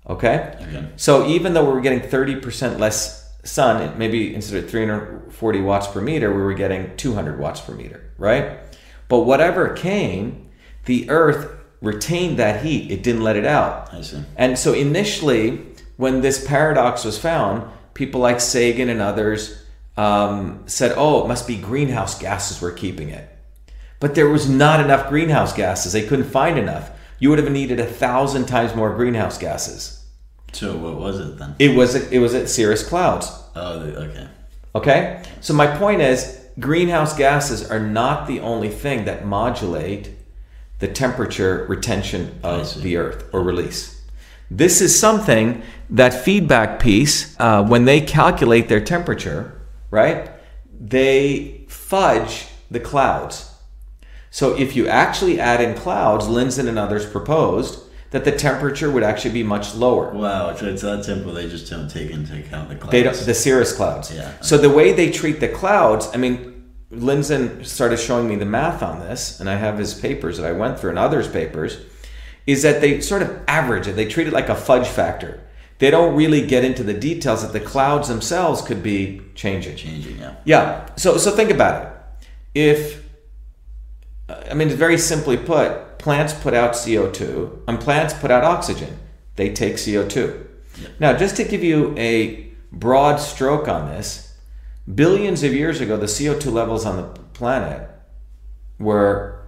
[0.08, 0.56] Okay?
[0.62, 0.88] Okay.
[0.96, 6.02] So even though we were getting 30% less sun, maybe instead of 340 watts per
[6.02, 8.60] meter, we were getting 200 watts per meter, right?
[9.08, 10.50] But whatever came,
[10.86, 12.91] the earth retained that heat.
[12.91, 13.93] It didn't let it out.
[13.93, 14.24] I see.
[14.36, 15.62] And so initially,
[15.98, 19.63] when this paradox was found, people like Sagan and others
[19.96, 23.30] um, said, oh, it must be greenhouse gases were keeping it.
[24.00, 25.93] But there was not enough greenhouse gases.
[25.93, 26.91] They couldn't find enough.
[27.20, 29.96] You would have needed a thousand times more greenhouse gases.
[30.54, 31.56] So what was it then?
[31.60, 33.31] It was it was at cirrus clouds.
[33.56, 34.27] Oh, okay.
[34.75, 35.23] Okay?
[35.41, 40.12] So my point is greenhouse gases are not the only thing that modulate
[40.79, 44.06] the temperature retention of the earth or release.
[44.50, 49.60] This is something that feedback piece, uh, when they calculate their temperature,
[49.91, 50.31] right,
[50.79, 53.54] they fudge the clouds.
[54.29, 59.04] So if you actually add in clouds, Lindzen and others proposed that the temperature would
[59.04, 60.12] actually be much lower.
[60.14, 61.34] Wow, so it's that simple.
[61.34, 62.92] They just don't take into account the clouds.
[62.92, 64.14] They don't, the cirrus clouds.
[64.14, 64.40] Yeah.
[64.42, 68.82] So the way they treat the clouds, I mean, Lindzen started showing me the math
[68.82, 71.80] on this, and I have his papers that I went through and others' papers,
[72.46, 73.98] is that they sort of average it.
[73.98, 75.42] They treat it like a fudge factor.
[75.80, 79.76] They don't really get into the details that the clouds themselves could be changing.
[79.76, 80.36] Changing, yeah.
[80.46, 80.90] Yeah.
[80.96, 81.92] So so think about it.
[82.56, 83.04] If
[84.50, 85.78] I mean, very simply put,
[86.08, 88.98] plants put out CO2 and plants put out oxygen.
[89.36, 90.48] They take CO2.
[91.02, 94.34] Now, just to give you a broad stroke on this,
[94.96, 97.04] billions of years ago, the CO2 levels on the
[97.34, 97.90] planet
[98.80, 99.42] were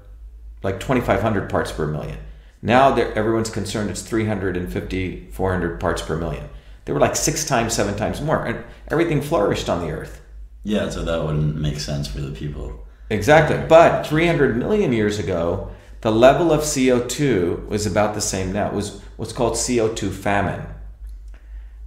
[0.62, 2.18] like 2,500 parts per million.
[2.62, 6.50] Now everyone's concerned it's 350, 400 parts per million.
[6.84, 10.20] They were like six times, seven times more, and everything flourished on the Earth.
[10.64, 12.86] Yeah, so that wouldn't make sense for the people.
[13.10, 13.66] Exactly.
[13.66, 18.68] But 300 million years ago, the level of CO2 was about the same now.
[18.68, 20.66] It was what's called CO2 famine.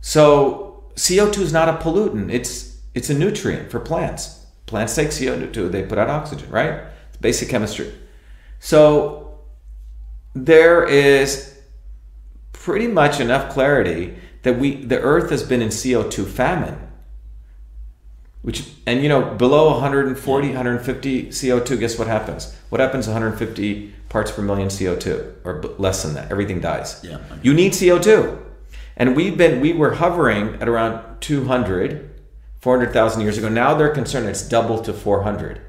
[0.00, 2.30] So CO2 is not a pollutant.
[2.30, 4.46] It's it's a nutrient for plants.
[4.66, 6.82] Plants take CO2, they put out oxygen, right?
[7.08, 7.92] It's basic chemistry.
[8.60, 9.38] So
[10.34, 11.58] there is
[12.52, 16.81] pretty much enough clarity that we the earth has been in CO2 famine
[18.42, 22.54] which and you know below 140 150 co2 guess what happens?
[22.68, 26.30] What happens 150 parts per million co2 or less than that?
[26.30, 27.00] Everything dies.
[27.02, 27.40] Yeah, okay.
[27.42, 28.38] you need co2
[28.96, 32.10] and we've been we were hovering at around 200
[32.60, 33.48] 400000 years ago.
[33.48, 35.60] Now they're concerned it's double to 400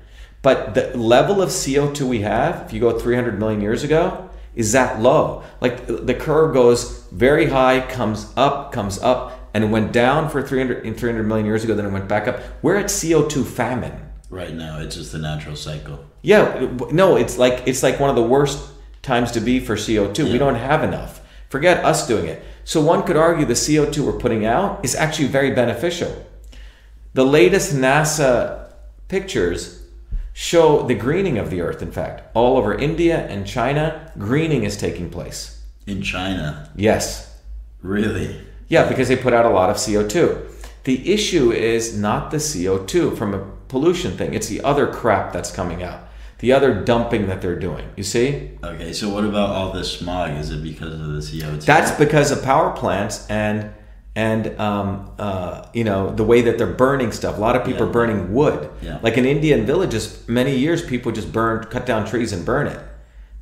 [0.41, 4.71] but the level of co2 we have if you go 300 million years ago is
[4.74, 5.43] that low.
[5.61, 10.41] Like the curve goes very high comes up comes up and it went down for
[10.41, 12.39] 300 in 300 million years ago then it went back up.
[12.62, 14.10] We're at co2 famine.
[14.30, 16.04] Right now, it's just the natural cycle.
[16.22, 16.43] yeah
[16.91, 18.60] no it's like it's like one of the worst
[19.01, 21.22] times to be for co2 we don't have enough.
[21.49, 22.43] Forget us doing it.
[22.64, 26.12] So one could argue the co2 we're putting out is actually very beneficial.
[27.14, 28.72] The latest nasa
[29.08, 29.84] pictures
[30.34, 34.12] show the greening of the earth in fact all over india and china.
[34.18, 35.62] Greening is taking place.
[35.86, 37.30] In China, yes.
[37.82, 38.39] Really?
[38.74, 40.49] Yeah, because they put out a lot of CO2.
[40.86, 45.51] The issue is not the CO2 from a pollution thing, it's the other crap that's
[45.51, 45.99] coming out,
[46.39, 47.86] the other dumping that they're doing.
[47.95, 48.51] You see?
[48.63, 50.32] Okay, so what about all this smog?
[50.38, 51.63] Is it because of the CO2?
[51.65, 53.71] That's because of power plants and
[54.15, 57.38] and um, uh, you know the way that they're burning stuff.
[57.38, 57.89] A lot of people Yeah.
[57.89, 58.69] are burning wood.
[58.82, 58.99] Yeah.
[59.01, 62.80] Like in Indian villages, many years people just burn, cut down trees and burn it.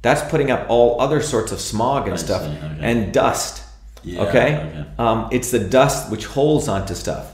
[0.02, 2.78] That's putting up all other sorts of smog and I stuff okay.
[2.82, 3.64] and dust.
[4.04, 4.86] Yeah, okay, okay.
[4.98, 7.34] Um, it's the dust which holds onto stuff.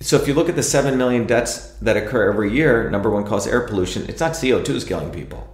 [0.00, 3.24] So if you look at the seven million deaths that occur every year, number one
[3.24, 4.08] cause air pollution.
[4.08, 5.48] It's not CO two is killing people.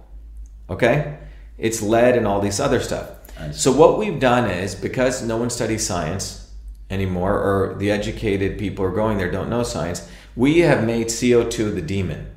[0.69, 1.17] Okay,
[1.57, 3.11] it's lead and all these other stuff.
[3.51, 6.51] So what we've done is because no one studies science
[6.89, 11.73] anymore, or the educated people are going there don't know science, we have made CO2
[11.75, 12.27] the demon.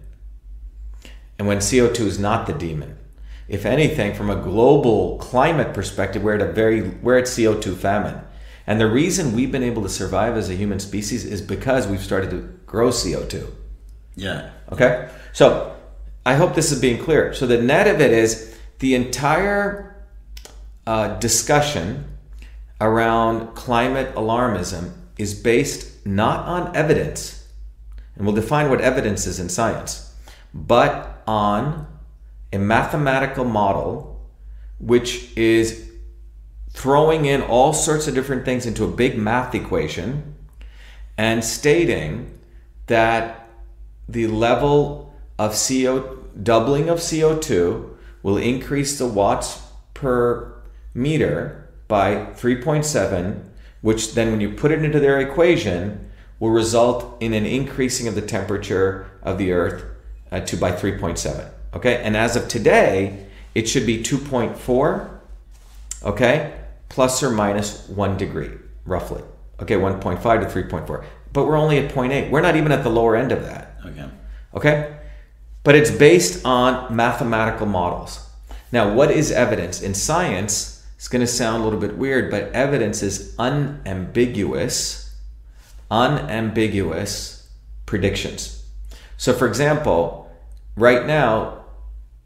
[1.38, 2.98] And when CO2 is not the demon.
[3.52, 8.18] If anything, from a global climate perspective, we're at a very we're at CO2 famine.
[8.66, 12.02] And the reason we've been able to survive as a human species is because we've
[12.02, 13.46] started to grow CO2.
[14.16, 14.52] yeah.
[14.72, 15.10] Okay?
[15.34, 15.76] So
[16.24, 17.34] I hope this is being clear.
[17.34, 20.02] So the net of it is the entire
[20.86, 22.06] uh, discussion
[22.80, 27.46] around climate alarmism is based not on evidence,
[28.16, 30.14] and we'll define what evidence is in science,
[30.54, 31.91] but on
[32.52, 34.30] a mathematical model
[34.78, 35.90] which is
[36.70, 40.34] throwing in all sorts of different things into a big math equation
[41.16, 42.38] and stating
[42.86, 43.48] that
[44.08, 49.62] the level of CO doubling of CO2 will increase the watts
[49.94, 50.52] per
[50.94, 53.44] meter by 3.7
[53.82, 58.14] which then when you put it into their equation will result in an increasing of
[58.14, 59.84] the temperature of the earth
[60.30, 65.18] uh, to by 3.7 okay and as of today it should be 2.4
[66.04, 66.58] okay
[66.88, 68.50] plus or minus 1 degree
[68.84, 69.22] roughly
[69.60, 73.16] okay 1.5 to 3.4 but we're only at 0.8 we're not even at the lower
[73.16, 74.08] end of that Okay.
[74.54, 74.96] Okay?
[75.64, 78.28] But it's based on mathematical models.
[78.70, 79.82] Now, what is evidence?
[79.82, 85.14] In science, it's going to sound a little bit weird, but evidence is unambiguous,
[85.90, 87.48] unambiguous
[87.86, 88.64] predictions.
[89.16, 90.30] So, for example,
[90.76, 91.61] right now,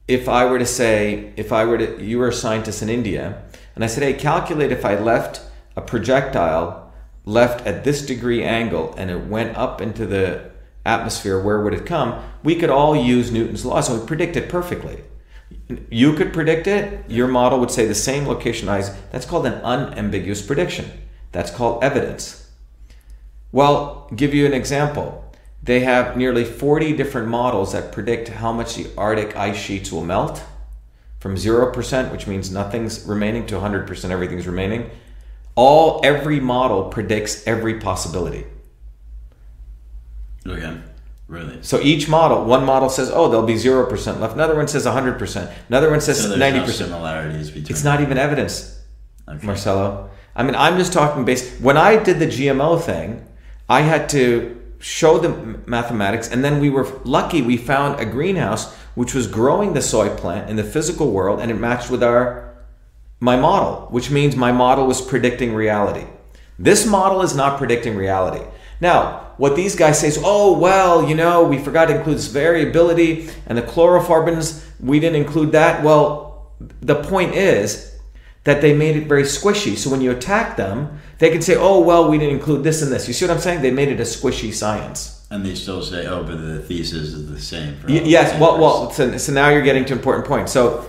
[0.09, 3.43] if I were to say, if I were to, you were a scientist in India,
[3.75, 5.43] and I said, hey, calculate if I left
[5.77, 6.93] a projectile
[7.25, 10.51] left at this degree angle and it went up into the
[10.85, 12.23] atmosphere, where would it come?
[12.45, 15.03] We could all use Newton's law, so we predict it perfectly.
[15.91, 18.97] You could predict it, your model would say the same location eyes.
[19.11, 20.91] That's called an unambiguous prediction.
[21.33, 22.51] That's called evidence.
[23.51, 25.26] Well, give you an example.
[25.67, 30.05] They have nearly 40 different models that predict how much the Arctic ice sheets will
[30.05, 30.43] melt
[31.19, 34.91] from 0%, which means nothing's remaining, to 100%, everything's remaining.
[35.57, 38.45] All every model predicts every possibility.
[40.47, 40.79] Okay.
[41.29, 41.59] Really?
[41.63, 44.85] So each model, one model says, "Oh, there'll be zero percent left." Another one says
[44.85, 45.51] hundred percent.
[45.69, 46.91] Another one says So there's ninety no percent.
[46.91, 47.71] similarities between.
[47.71, 48.81] It's not even evidence,
[49.29, 49.45] Okay.
[49.45, 50.09] Marcelo.
[50.37, 51.61] I mean, I'm just talking based.
[51.61, 53.27] When I did the GMO thing,
[53.69, 55.29] I had to show the
[55.67, 57.43] mathematics, and then we were lucky.
[57.43, 61.51] We found a greenhouse which was growing the soy plant in the physical world, and
[61.51, 62.55] it matched with our
[63.21, 66.07] my model, which means my model was predicting reality.
[66.59, 68.45] This model is not predicting reality.
[68.81, 72.29] Now, what these guys say is, oh, well, you know, we forgot to include this
[72.29, 75.83] variability and the chlorofluorocarbons, we didn't include that.
[75.83, 77.96] Well, the point is
[78.47, 79.77] that they made it very squishy.
[79.77, 82.93] So when you attack them, they can say, oh, well, we didn't include this and
[82.93, 83.09] this.
[83.09, 83.61] You see what I'm saying?
[83.61, 85.27] They made it a squishy science.
[85.33, 87.77] And they still say, oh, but the thesis is the same.
[87.79, 90.49] For Y- all the yes, well, well so, so now you're getting to important point.
[90.49, 90.89] So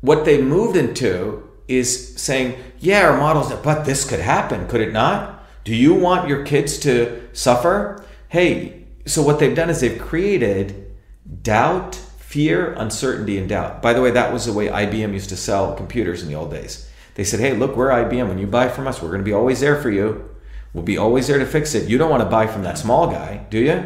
[0.00, 4.92] what they moved into is saying, yeah, our models, but this could happen, could it
[4.92, 5.44] not?
[5.64, 8.04] Do you want your kids to suffer?
[8.28, 10.94] Hey, so what they've done is they've created
[11.42, 13.82] doubt, fear, uncertainty, and doubt.
[13.82, 16.52] By the way, that was the way IBM used to sell computers in the old
[16.52, 16.88] days.
[17.14, 18.28] They said, hey, look, we're IBM.
[18.28, 20.28] When you buy from us, we're going to be always there for you.
[20.72, 21.88] We'll be always there to fix it.
[21.88, 23.84] You don't want to buy from that small guy, do you?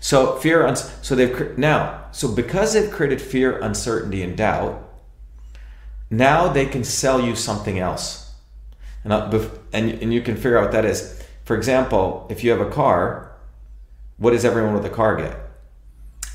[0.00, 4.84] So fear, uns- so they've now, so because they've created fear, uncertainty, and doubt,
[6.10, 8.32] now they can sell you something else,
[9.04, 11.20] and uh, bef- and and you can figure out what that is.
[11.44, 13.32] For example, if you have a car,
[14.18, 15.36] what does everyone with a car get?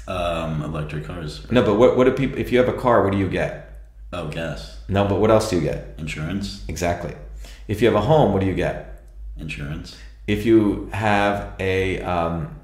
[0.08, 1.50] Um, electric cars.
[1.50, 2.38] No, but what what do people?
[2.40, 3.80] If you have a car, what do you get?
[4.12, 4.73] Oh, gas.
[4.88, 5.96] No, but what else do you get?
[5.98, 6.64] Insurance.
[6.68, 7.16] Exactly.
[7.68, 9.04] If you have a home, what do you get?
[9.38, 9.98] Insurance.
[10.28, 12.60] If you have a um,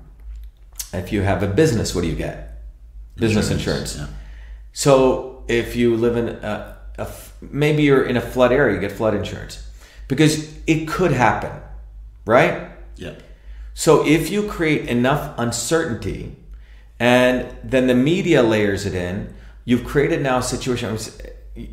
[0.94, 2.62] if you have a business, what do you get?
[3.16, 3.98] Business insurance.
[3.98, 4.08] Yeah.
[4.74, 6.78] So if you live in a,
[7.42, 9.68] maybe you're in a flood area, you get flood insurance
[10.08, 11.52] because it could happen,
[12.26, 12.70] right?
[12.96, 13.16] Yeah.
[13.74, 16.36] So if you create enough uncertainty
[17.00, 19.34] and then the media layers it in,
[19.66, 20.98] you've created now a situation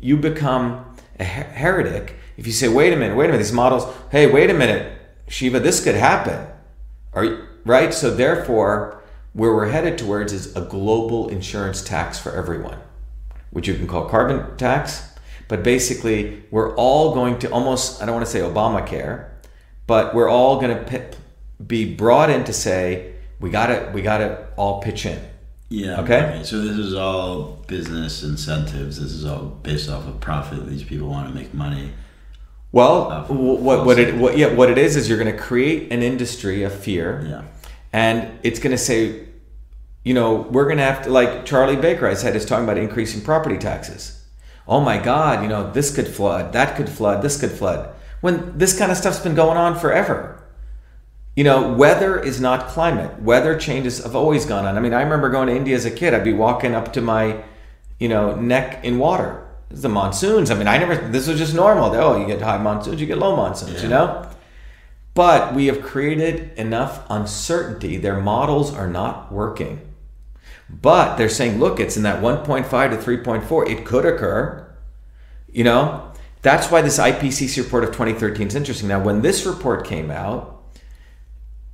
[0.01, 3.51] you become a her- heretic if you say, wait a minute, wait a minute, these
[3.51, 4.93] models, hey, wait a minute,
[5.27, 6.47] Shiva, this could happen.
[7.13, 7.91] Are you, right?
[7.91, 9.01] So therefore,
[9.33, 12.77] where we're headed towards is a global insurance tax for everyone,
[13.49, 15.15] which you can call carbon tax.
[15.47, 19.29] But basically, we're all going to almost, I don't want to say Obamacare,
[19.87, 21.09] but we're all going to
[21.65, 25.19] be brought in to say, we gotta, we gotta all pitch in.
[25.69, 26.01] Yeah.
[26.01, 26.41] Okay.
[26.43, 29.01] So this is all business incentives.
[29.01, 30.65] This is all based off of profit.
[30.67, 31.91] These people want to make money.
[32.71, 35.91] Well, Of what what it what yeah what it is is you're going to create
[35.91, 37.41] an industry of fear, Yeah.
[37.93, 39.25] and it's going to say,
[40.03, 42.77] you know, we're going to have to like Charlie Baker I said is talking about
[42.77, 44.21] increasing property taxes.
[44.67, 47.89] Oh my God, you know this could flood, that could flood, this could flood.
[48.19, 50.43] When this kind of stuff's been going on forever.
[51.37, 53.21] You know, weather is not climate.
[53.21, 54.75] Weather changes have always gone on.
[54.75, 56.15] I mean, I remember going to India as a kid.
[56.15, 57.43] I'd be walking up to my,
[57.99, 59.47] you know, neck in water.
[59.69, 60.49] It's the monsoons.
[60.49, 60.95] I mean, I never.
[60.95, 61.93] This was just normal.
[61.93, 63.83] Oh, you get high monsoons, you get low monsoons.
[63.83, 64.27] You know.
[65.13, 67.97] But we have created enough uncertainty.
[67.97, 69.81] Their models are not working.
[70.67, 73.69] But they're saying, look, it's in that 1.5 to 3.4.
[73.69, 74.67] It could occur.
[75.51, 76.11] You know,
[76.41, 78.87] that's why this IPCC report of 2013 is interesting.
[78.87, 80.55] Now, when this report came out,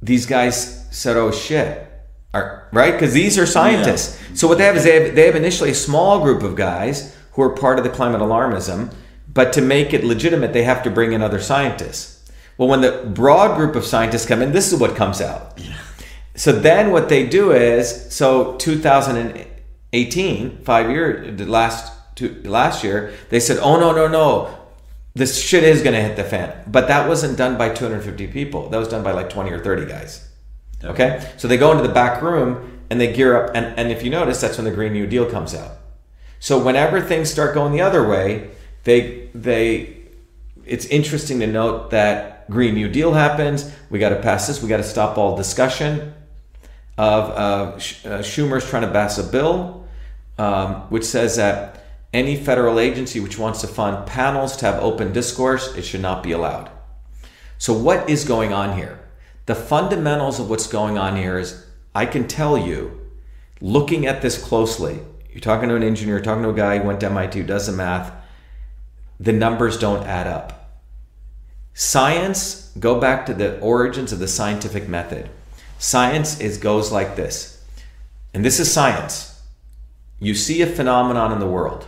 [0.05, 1.89] these guys said, "Oh shit."
[2.33, 2.93] Are, right?
[2.93, 4.19] Because these are scientists.
[4.33, 7.15] So what they have is they have, they have initially a small group of guys
[7.33, 8.91] who are part of the climate alarmism,
[9.31, 12.31] but to make it legitimate, they have to bring in other scientists.
[12.57, 15.59] Well, when the broad group of scientists come in, this is what comes out.
[16.35, 23.13] So then what they do is, so 2018, five years, the last two, last year,
[23.29, 24.57] they said, oh no, no, no,
[25.13, 26.63] this shit is going to hit the fan.
[26.67, 28.69] But that wasn't done by 250 people.
[28.69, 30.27] That was done by like 20 or 30 guys.
[30.83, 31.31] Okay?
[31.37, 33.55] So they go into the back room and they gear up.
[33.55, 35.77] And, and if you notice, that's when the Green New Deal comes out.
[36.39, 38.49] So whenever things start going the other way,
[38.83, 39.97] they, they,
[40.65, 43.71] it's interesting to note that Green New Deal happens.
[43.89, 44.61] We got to pass this.
[44.61, 46.13] We got to stop all discussion
[46.97, 47.77] of uh, uh,
[48.21, 49.83] Schumer's trying to pass a bill
[50.37, 51.82] um, which says that
[52.13, 56.21] any federal agency which wants to fund panels to have open discourse, it should not
[56.21, 56.69] be allowed.
[57.57, 58.99] So, what is going on here?
[59.45, 63.09] The fundamentals of what's going on here is I can tell you,
[63.59, 64.99] looking at this closely,
[65.31, 67.45] you're talking to an engineer, you're talking to a guy who went to MIT, who
[67.45, 68.13] does the math,
[69.19, 70.81] the numbers don't add up.
[71.73, 75.29] Science, go back to the origins of the scientific method.
[75.79, 77.63] Science is goes like this.
[78.33, 79.41] And this is science.
[80.19, 81.87] You see a phenomenon in the world.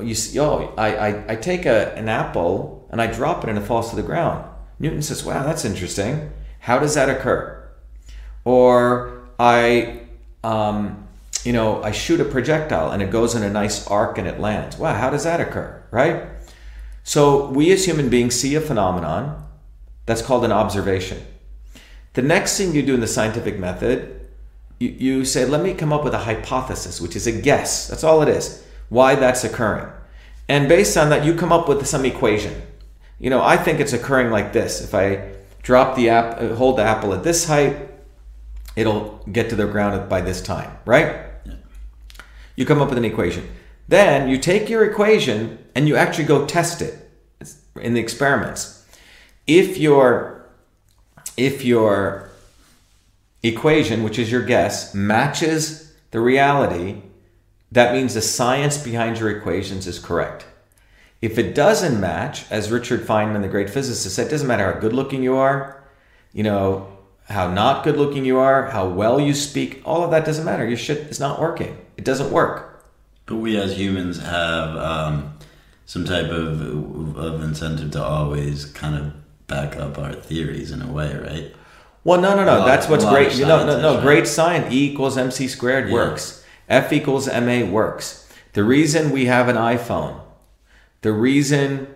[0.00, 3.58] You see, oh, I, I, I take a, an apple and I drop it and
[3.58, 4.44] it falls to the ground.
[4.78, 6.30] Newton says, wow, that's interesting.
[6.60, 7.66] How does that occur?
[8.44, 10.00] Or I,
[10.44, 11.08] um,
[11.44, 14.38] you know, I shoot a projectile and it goes in a nice arc and it
[14.38, 14.76] lands.
[14.76, 15.82] Wow, how does that occur?
[15.90, 16.24] Right?
[17.04, 19.44] So we as human beings see a phenomenon
[20.04, 21.24] that's called an observation.
[22.12, 24.28] The next thing you do in the scientific method,
[24.78, 27.88] you, you say, let me come up with a hypothesis, which is a guess.
[27.88, 28.65] That's all it is.
[28.88, 29.92] Why that's occurring.
[30.48, 32.62] And based on that, you come up with some equation.
[33.18, 34.82] You know, I think it's occurring like this.
[34.82, 35.32] If I
[35.62, 37.76] drop the app, uh, hold the apple at this height,
[38.76, 41.26] it'll get to the ground by this time, right?
[41.44, 41.54] Yeah.
[42.54, 43.48] You come up with an equation.
[43.88, 47.10] Then you take your equation and you actually go test it
[47.80, 48.84] in the experiments.
[49.46, 50.46] If your
[51.36, 52.30] if your
[53.42, 57.02] equation, which is your guess, matches the reality,
[57.76, 60.46] that means the science behind your equations is correct.
[61.20, 64.80] If it doesn't match, as Richard Feynman, the great physicist, said, it doesn't matter how
[64.80, 65.84] good looking you are,
[66.32, 66.88] you know,
[67.28, 70.66] how not good looking you are, how well you speak, all of that doesn't matter.
[70.66, 71.76] Your shit is not working.
[71.98, 72.82] It doesn't work.
[73.26, 75.36] But we as humans have um,
[75.84, 80.90] some type of, of incentive to always kind of back up our theories in a
[80.90, 81.54] way, right?
[82.04, 82.64] Well, no, no, no.
[82.64, 83.34] That's what's great.
[83.34, 83.94] You know, no, no.
[83.96, 84.02] Right?
[84.02, 84.72] Great science.
[84.72, 85.92] E equals mc squared yeah.
[85.92, 86.44] works.
[86.68, 88.28] F equals ma works.
[88.52, 90.20] The reason we have an iPhone,
[91.02, 91.88] the reason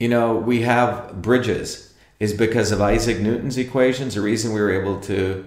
[0.00, 4.14] you know we have bridges, is because of Isaac Newton's equations.
[4.14, 5.46] The reason we were able to,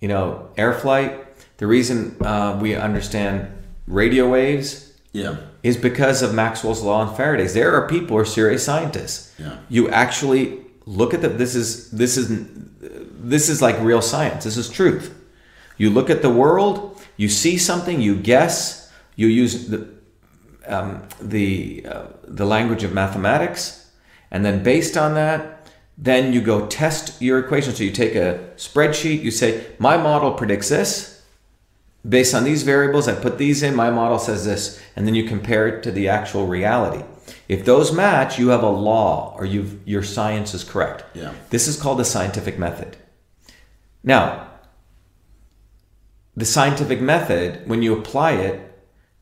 [0.00, 1.24] you know, air flight.
[1.58, 3.50] The reason uh, we understand
[3.86, 4.94] radio waves.
[5.12, 5.36] Yeah.
[5.62, 7.54] Is because of Maxwell's law and Faraday's.
[7.54, 9.34] There are people who are serious scientists.
[9.38, 9.56] Yeah.
[9.68, 11.28] You actually look at the.
[11.28, 12.28] This is this is
[12.80, 14.44] this is like real science.
[14.44, 15.12] This is truth.
[15.76, 16.95] You look at the world.
[17.16, 18.00] You see something.
[18.00, 18.92] You guess.
[19.14, 19.88] You use the
[20.66, 23.90] um, the uh, the language of mathematics,
[24.30, 25.56] and then based on that,
[25.96, 27.74] then you go test your equation.
[27.74, 31.22] So you take a spreadsheet, you say, my model predicts this.
[32.06, 34.80] Based on these variables, I put these in, my model says this.
[34.94, 37.04] And then you compare it to the actual reality.
[37.48, 41.04] If those match, you have a law or you've, your science is correct.
[41.14, 41.32] Yeah.
[41.50, 42.96] This is called the scientific method.
[44.04, 44.45] Now,
[46.36, 48.62] the scientific method, when you apply it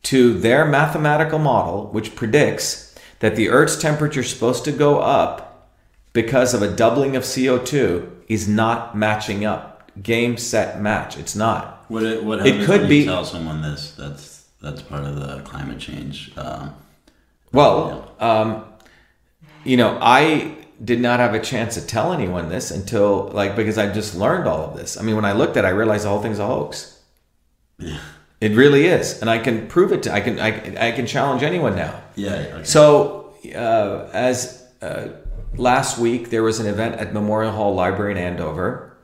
[0.05, 5.71] to their mathematical model, which predicts that the Earth's temperature is supposed to go up
[6.13, 9.91] because of a doubling of CO2 is not matching up.
[10.03, 11.17] Game, set, match.
[11.17, 11.85] It's not.
[11.89, 13.05] What it, what it could be.
[13.05, 16.37] tell someone this that's that's part of the climate change.
[16.37, 16.75] Um,
[17.53, 18.65] well, um,
[19.65, 23.79] you know, I did not have a chance to tell anyone this until like because
[23.79, 24.97] I just learned all of this.
[24.99, 26.94] I mean, when I looked at, it, I realized the whole thing's a hoax.
[28.41, 30.03] It really is, and I can prove it.
[30.05, 32.03] To, I can I, I can challenge anyone now.
[32.15, 32.33] Yeah.
[32.35, 32.65] Okay.
[32.65, 35.09] So uh, as uh,
[35.57, 38.97] last week there was an event at Memorial Hall Library in Andover,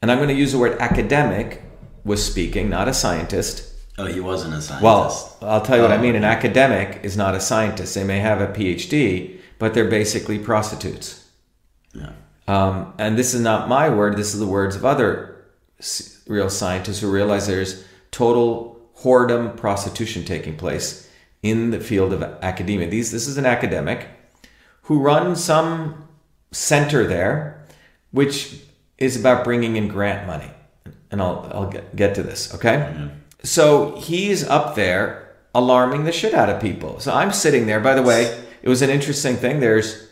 [0.00, 1.62] and I'm going to use the word academic
[2.04, 3.66] was speaking, not a scientist.
[3.98, 4.82] Oh, he wasn't a scientist.
[4.82, 6.16] Well, I'll tell you oh, what I mean.
[6.16, 7.94] An academic is not a scientist.
[7.94, 11.28] They may have a PhD, but they're basically prostitutes.
[11.94, 12.12] Yeah.
[12.48, 14.16] Um, and this is not my word.
[14.16, 15.44] This is the words of other
[16.26, 21.08] real scientists who realize there's total whoredom prostitution taking place
[21.42, 22.88] in the field of academia.
[22.88, 24.08] These, this is an academic
[24.82, 26.08] who runs some
[26.52, 27.64] center there,
[28.10, 28.60] which
[28.98, 30.50] is about bringing in grant money.
[31.10, 32.76] And I'll, I'll get, get to this, okay?
[32.76, 33.08] Mm-hmm.
[33.42, 37.00] So he's up there alarming the shit out of people.
[37.00, 37.80] So I'm sitting there.
[37.80, 39.60] By the way, it was an interesting thing.
[39.60, 40.08] There's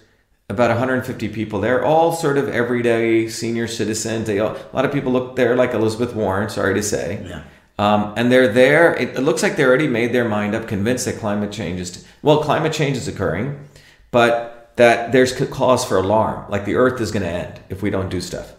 [0.49, 4.27] about 150 people there, all sort of everyday senior citizens.
[4.27, 6.49] They all, a lot of people look there like Elizabeth Warren.
[6.49, 7.23] Sorry to say.
[7.29, 7.43] Yeah.
[7.79, 8.95] Um, and they're there.
[8.95, 12.05] It, it, looks like they already made their mind up, convinced that climate change is
[12.22, 13.68] well, climate change is occurring,
[14.11, 17.91] but that there's cause for alarm, like the earth is going to end if we
[17.91, 18.53] don't do stuff.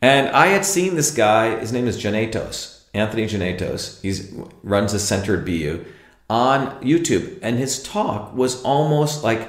[0.00, 4.00] And I had seen this guy, his name is Janetos, Anthony Janetos.
[4.02, 5.84] He runs a center at BU
[6.28, 7.38] on YouTube.
[7.42, 9.48] And his talk was almost like,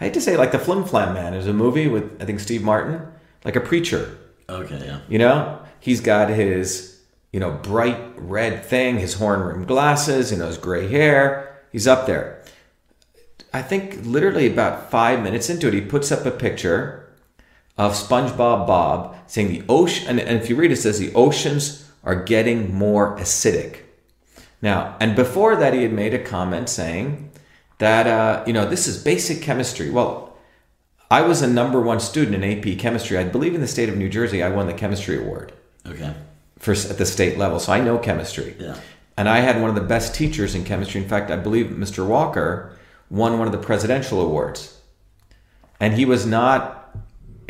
[0.00, 1.32] I hate to say like the Flim Flam Man.
[1.32, 3.00] There's a movie with, I think, Steve Martin,
[3.44, 4.18] like a preacher.
[4.48, 5.00] Okay, yeah.
[5.08, 6.93] You know, he's got his,
[7.34, 11.58] you know, bright red thing, his horn rimmed glasses, you know, his gray hair.
[11.72, 12.40] He's up there.
[13.52, 17.12] I think literally about five minutes into it, he puts up a picture
[17.76, 21.12] of SpongeBob Bob saying the ocean, and, and if you read it, it says the
[21.12, 23.78] oceans are getting more acidic.
[24.62, 27.32] Now, and before that, he had made a comment saying
[27.78, 29.90] that, uh, you know, this is basic chemistry.
[29.90, 30.36] Well,
[31.10, 33.18] I was a number one student in AP chemistry.
[33.18, 35.52] I believe in the state of New Jersey, I won the chemistry award.
[35.84, 36.14] Okay.
[36.64, 37.60] For at the state level.
[37.60, 38.56] So I know chemistry.
[38.58, 38.80] Yeah.
[39.18, 41.00] And I had one of the best teachers in chemistry.
[41.00, 42.06] In fact, I believe Mr.
[42.06, 42.74] Walker
[43.10, 44.80] won one of the presidential awards.
[45.78, 46.96] And he was not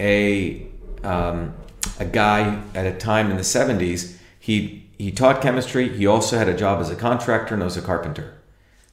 [0.01, 0.67] a
[1.05, 1.55] um,
[2.01, 4.17] a guy at a time in the 70s.
[4.41, 5.89] He he taught chemistry.
[5.97, 8.35] He also had a job as a contractor and was a carpenter.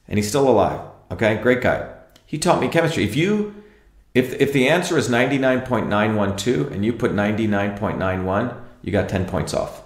[0.06, 0.80] And he's still alive.
[1.10, 1.92] Okay, great guy.
[2.24, 3.02] He taught me chemistry.
[3.02, 3.64] If you
[4.14, 9.81] if if the answer is 99.912 and you put 99.91, you got 10 points off.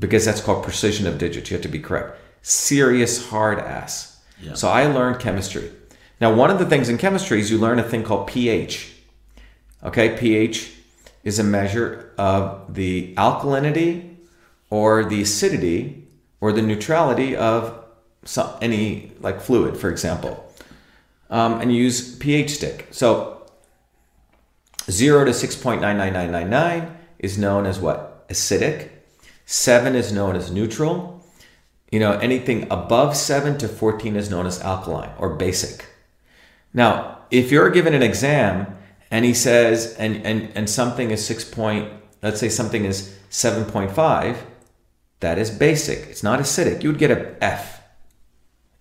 [0.00, 1.50] Because that's called precision of digits.
[1.50, 2.18] You have to be correct.
[2.42, 4.20] Serious hard ass.
[4.40, 4.54] Yeah.
[4.54, 5.70] So I learned chemistry.
[6.20, 8.92] Now, one of the things in chemistry is you learn a thing called pH.
[9.84, 10.72] Okay, pH
[11.24, 14.16] is a measure of the alkalinity
[14.70, 16.08] or the acidity
[16.40, 17.84] or the neutrality of
[18.24, 20.44] some, any like fluid, for example.
[21.30, 22.88] Um, and you use pH stick.
[22.90, 23.46] So
[24.90, 28.28] 0 to 6.99999 is known as what?
[28.28, 28.90] Acidic.
[29.50, 31.24] 7 is known as neutral.
[31.90, 35.86] You know, anything above 7 to 14 is known as alkaline or basic.
[36.74, 38.76] Now, if you're given an exam
[39.10, 41.90] and he says, and, and, and something is 6 point,
[42.22, 44.36] let's say something is 7.5,
[45.20, 46.10] that is basic.
[46.10, 46.82] It's not acidic.
[46.82, 47.80] You would get a F.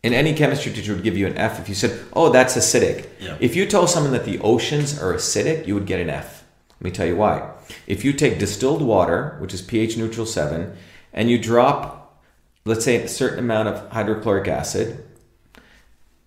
[0.04, 3.08] And any chemistry teacher would give you an F if you said, oh, that's acidic.
[3.22, 3.38] Yeah.
[3.40, 6.37] If you told someone that the oceans are acidic, you would get an F.
[6.80, 7.52] Let me tell you why.
[7.88, 10.76] If you take distilled water, which is pH neutral 7,
[11.12, 12.22] and you drop,
[12.66, 15.04] let's say, a certain amount of hydrochloric acid,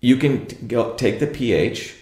[0.01, 1.95] you can go take the pH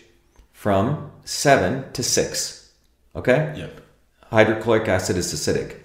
[0.51, 2.71] from 7 to 6.
[3.15, 3.53] Okay?
[3.55, 3.81] Yep.
[4.31, 5.77] Hydrochloric acid is acidic.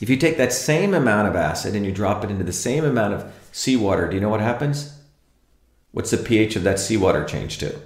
[0.00, 2.84] If you take that same amount of acid and you drop it into the same
[2.84, 4.98] amount of seawater, do you know what happens?
[5.92, 7.80] What's the pH of that seawater change to?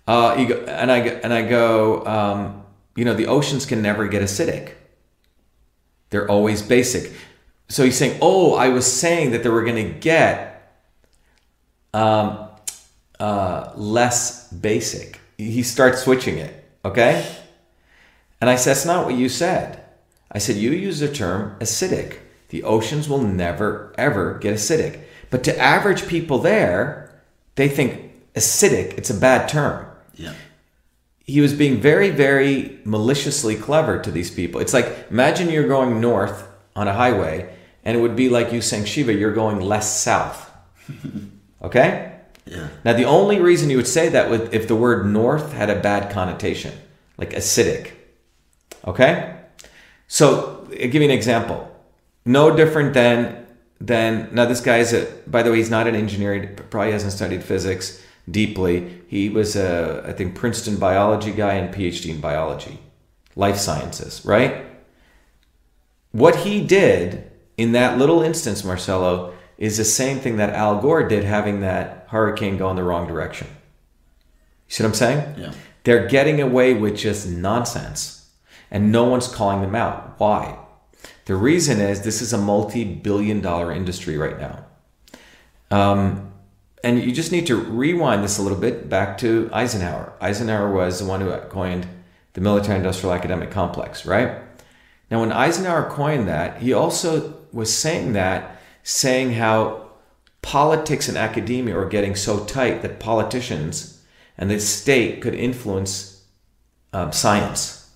[0.06, 2.62] Uh, go, and I go- and I go, um,
[2.94, 4.72] you know, the oceans can never get acidic.
[6.10, 7.12] They're always basic.
[7.68, 10.80] So he's saying, oh, I was saying that they were going to get
[11.92, 12.48] um,
[13.18, 15.20] uh, less basic.
[15.36, 17.26] He starts switching it, okay?
[18.40, 19.82] And I said, that's not what you said.
[20.30, 22.18] I said, you use the term acidic.
[22.50, 25.00] The oceans will never, ever get acidic.
[25.30, 27.20] But to average people there,
[27.56, 29.85] they think acidic, it's a bad term
[30.16, 30.34] Yeah.
[31.24, 34.60] he was being very, very maliciously clever to these people.
[34.60, 37.54] It's like imagine you're going north on a highway,
[37.84, 40.50] and it would be like you saying, Shiva, you're going less south.
[41.62, 42.12] Okay?
[42.44, 42.68] Yeah.
[42.84, 45.80] Now, the only reason you would say that would if the word north had a
[45.80, 46.72] bad connotation,
[47.16, 47.92] like acidic.
[48.86, 49.36] Okay?
[50.06, 51.74] So, I'll give you an example.
[52.24, 53.46] No different than
[53.80, 54.44] than now.
[54.44, 55.06] This guy is a.
[55.26, 56.34] By the way, he's not an engineer.
[56.34, 58.00] He probably hasn't studied physics
[58.30, 59.02] deeply.
[59.08, 62.78] He was a, I think, Princeton biology guy and PhD in biology,
[63.34, 64.24] life sciences.
[64.24, 64.66] Right?
[66.12, 71.08] What he did in that little instance, Marcelo, is the same thing that Al Gore
[71.08, 73.46] did, having that hurricane go in the wrong direction.
[73.48, 75.34] You see what I'm saying?
[75.38, 75.52] Yeah.
[75.84, 78.30] They're getting away with just nonsense,
[78.70, 80.18] and no one's calling them out.
[80.18, 80.58] Why?
[81.26, 84.64] The reason is this is a multi billion dollar industry right now.
[85.70, 86.32] Um,
[86.84, 90.12] and you just need to rewind this a little bit back to Eisenhower.
[90.20, 91.86] Eisenhower was the one who coined
[92.34, 94.38] the military industrial academic complex, right?
[95.10, 99.90] Now, when Eisenhower coined that, he also was saying that, saying how
[100.42, 104.02] politics and academia are getting so tight that politicians
[104.36, 106.24] and the state could influence
[106.92, 107.90] um, science.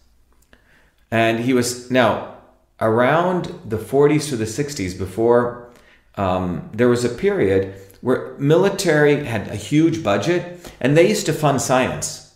[1.10, 2.36] And he was now
[2.80, 5.70] around the 40s to the 60s before
[6.16, 11.32] um, there was a period where military had a huge budget and they used to
[11.32, 12.34] fund science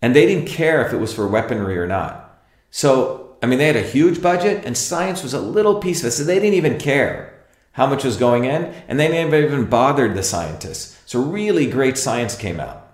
[0.00, 2.26] and they didn't care if it was for weaponry or not
[2.70, 6.08] So, I mean, they had a huge budget and science was a little piece of
[6.08, 6.10] it.
[6.10, 7.32] So they didn't even care
[7.72, 11.00] how much was going in and they never even bothered the scientists.
[11.06, 12.86] So, really great science came out.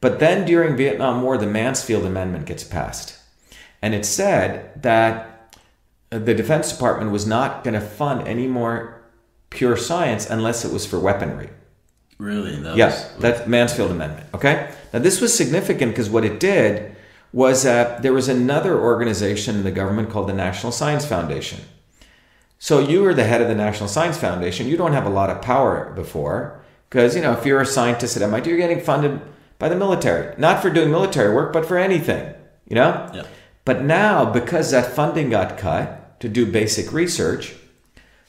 [0.00, 3.18] But then during Vietnam War, the Mansfield Amendment gets passed.
[3.80, 5.56] And it said that
[6.10, 9.01] the Defense Department was not going to fund any more
[9.52, 11.50] pure science unless it was for weaponry.
[12.18, 12.56] Really?
[12.56, 14.28] That Yes, that's Mansfield Amendment.
[14.34, 14.72] Okay.
[14.92, 16.96] Now this was significant because what it did
[17.32, 21.60] was that there was another organization in the government called the National Science Foundation.
[22.58, 24.68] So you were the head of the National Science Foundation.
[24.68, 28.16] You don't have a lot of power before because you know if you're a scientist
[28.16, 29.20] at MIT, you're getting funded
[29.58, 32.34] by the military, not for doing military work, but for anything.
[32.68, 33.10] You know.
[33.14, 33.24] Yeah.
[33.64, 37.54] But now, because that funding got cut to do basic research,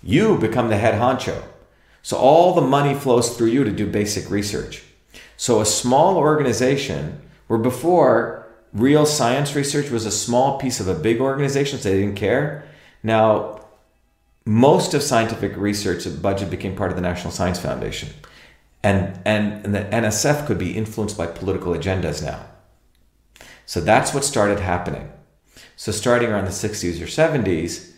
[0.04, 1.42] you become the head honcho.
[2.02, 4.84] So all the money flows through you to do basic research.
[5.38, 10.96] So a small organization, where before real science research was a small piece of a
[10.96, 12.66] big organization, so they didn't care.
[13.02, 13.62] Now,
[14.46, 18.10] most of scientific research budget became part of the National Science Foundation.
[18.84, 22.46] And, and, and the NSF could be influenced by political agendas now.
[23.66, 25.10] So that's what started happening.
[25.78, 27.92] So starting around the 60s or 70s,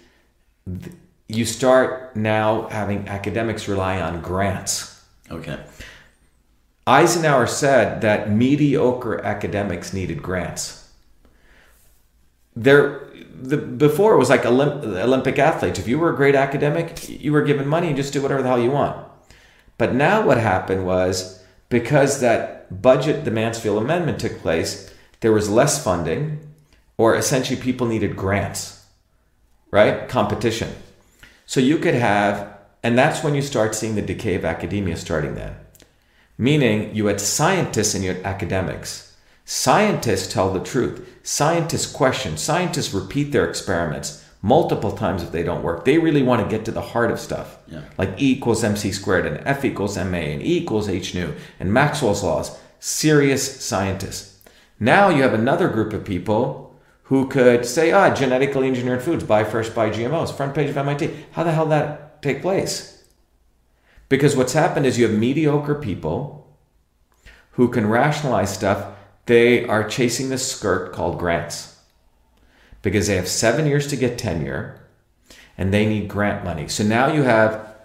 [0.67, 0.95] th-
[1.27, 5.03] you start now having academics rely on grants.
[5.31, 5.59] Okay.
[6.87, 10.87] Eisenhower said that mediocre academics needed grants.
[12.55, 15.79] There, the, before it was like Olymp, Olympic athletes.
[15.79, 18.47] If you were a great academic, you were given money and just do whatever the
[18.47, 19.05] hell you want.
[19.77, 25.49] But now what happened was because that budget, the Mansfield Amendment took place, there was
[25.49, 26.39] less funding,
[26.97, 28.85] or essentially people needed grants,
[29.71, 30.07] right?
[30.07, 30.69] Competition.
[31.45, 35.35] So you could have, and that's when you start seeing the decay of academia starting
[35.35, 35.55] then.
[36.37, 39.15] Meaning you had scientists and you had academics.
[39.45, 41.07] Scientists tell the truth.
[41.23, 42.35] Scientists question.
[42.35, 45.85] Scientists repeat their experiments multiple times if they don't work.
[45.85, 47.57] They really want to get to the heart of stuff.
[47.67, 47.81] Yeah.
[47.97, 51.73] Like E equals MC squared and F equals MA and E equals H nu and
[51.73, 52.57] Maxwell's laws.
[52.79, 54.39] Serious scientists.
[54.79, 56.64] Now you have another group of people
[57.05, 61.11] who could say, ah, genetically engineered foods, buy fresh, buy GMOs, front page of MIT.
[61.31, 63.03] How the hell that take place?
[64.09, 66.47] Because what's happened is you have mediocre people
[67.51, 68.95] who can rationalize stuff.
[69.27, 71.79] They are chasing this skirt called grants
[72.81, 74.81] because they have seven years to get tenure
[75.57, 76.67] and they need grant money.
[76.67, 77.75] So now you have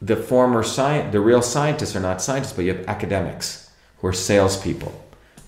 [0.00, 4.12] the former science, the real scientists are not scientists, but you have academics who are
[4.12, 4.92] salespeople.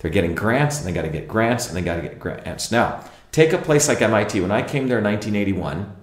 [0.05, 2.71] They're getting grants and they got to get grants and they got to get grants.
[2.71, 4.39] Now, take a place like MIT.
[4.39, 5.95] When I came there in 1981,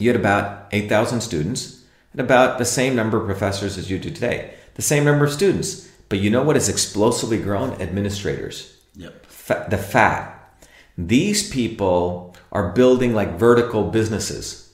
[0.00, 4.10] you had about 8,000 students and about the same number of professors as you do
[4.10, 4.52] today.
[4.74, 5.88] The same number of students.
[6.08, 7.80] But you know what has explosively grown?
[7.80, 8.76] Administrators.
[8.96, 9.26] Yep.
[9.26, 10.58] Fa- the fat.
[10.96, 14.72] These people are building like vertical businesses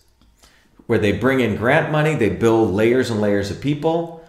[0.87, 4.25] where they bring in grant money, they build layers and layers of people,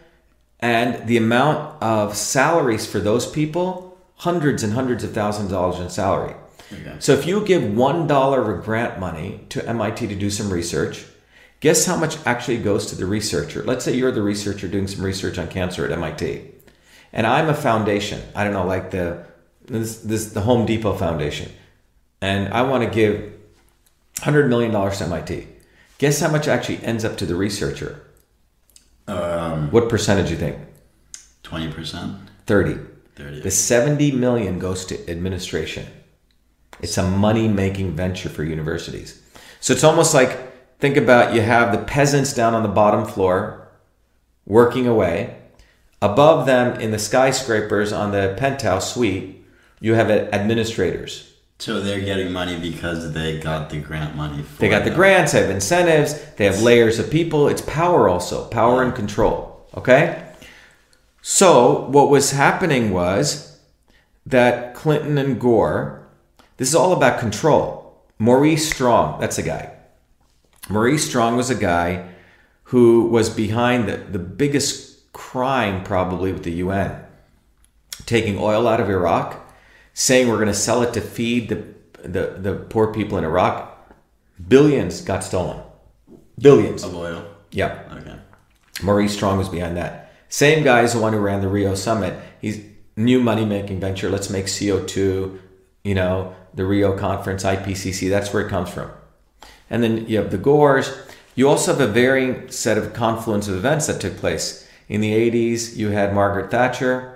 [0.60, 3.85] and the amount of salaries for those people,
[4.18, 6.36] hundreds and hundreds of thousands of dollars in salary.
[6.72, 6.96] Okay.
[7.00, 11.06] So if you give one dollar of grant money to MIT to do some research,
[11.60, 13.64] guess how much actually goes to the researcher?
[13.64, 16.52] Let's say you're the researcher doing some research on cancer at MIT,
[17.14, 18.22] and I'm a foundation.
[18.36, 19.26] I don't know, like the
[19.66, 21.52] this, this the Home Depot Foundation,
[22.22, 23.32] and I want to give
[24.22, 25.48] hundred million dollars to MIT.
[25.98, 28.02] Guess how much actually ends up to the researcher?
[29.08, 30.58] Um, What percentage do you think?
[31.44, 32.80] twenty percent, Thirty.
[33.16, 35.86] The 70 million goes to administration.
[36.82, 39.22] It's a money making venture for universities.
[39.60, 43.68] So it's almost like think about you have the peasants down on the bottom floor
[44.46, 45.38] working away.
[46.02, 49.44] Above them in the skyscrapers on the penthouse suite,
[49.80, 51.34] you have administrators.
[51.58, 54.44] So they're getting money because they got the grant money.
[54.44, 57.48] For They got the grants, they have incentives, they have layers of people.
[57.48, 59.66] It's power also, power and control.
[59.76, 60.25] Okay?
[61.28, 63.60] So, what was happening was
[64.28, 66.08] that Clinton and Gore,
[66.58, 68.00] this is all about control.
[68.20, 69.72] Maurice Strong, that's a guy.
[70.70, 72.10] Maurice Strong was a guy
[72.66, 77.04] who was behind the, the biggest crime probably with the UN,
[78.06, 79.52] taking oil out of Iraq,
[79.96, 81.66] saying we're going to sell it to feed the,
[82.08, 83.92] the, the poor people in Iraq.
[84.48, 85.60] Billions got stolen.
[86.38, 86.84] Billions.
[86.84, 87.26] of oil.
[87.50, 87.82] Yeah.
[87.94, 88.20] Okay.
[88.84, 90.05] Maurice Strong was behind that.
[90.36, 92.20] Same guy is the one who ran the Rio Summit.
[92.42, 92.62] He's
[92.98, 94.10] new money making venture.
[94.10, 95.40] Let's make CO2,
[95.86, 98.10] you know, the Rio conference, IPCC.
[98.10, 98.92] That's where it comes from.
[99.70, 100.92] And then you have the Gores.
[101.36, 104.68] You also have a varying set of confluence of events that took place.
[104.90, 107.16] In the 80s, you had Margaret Thatcher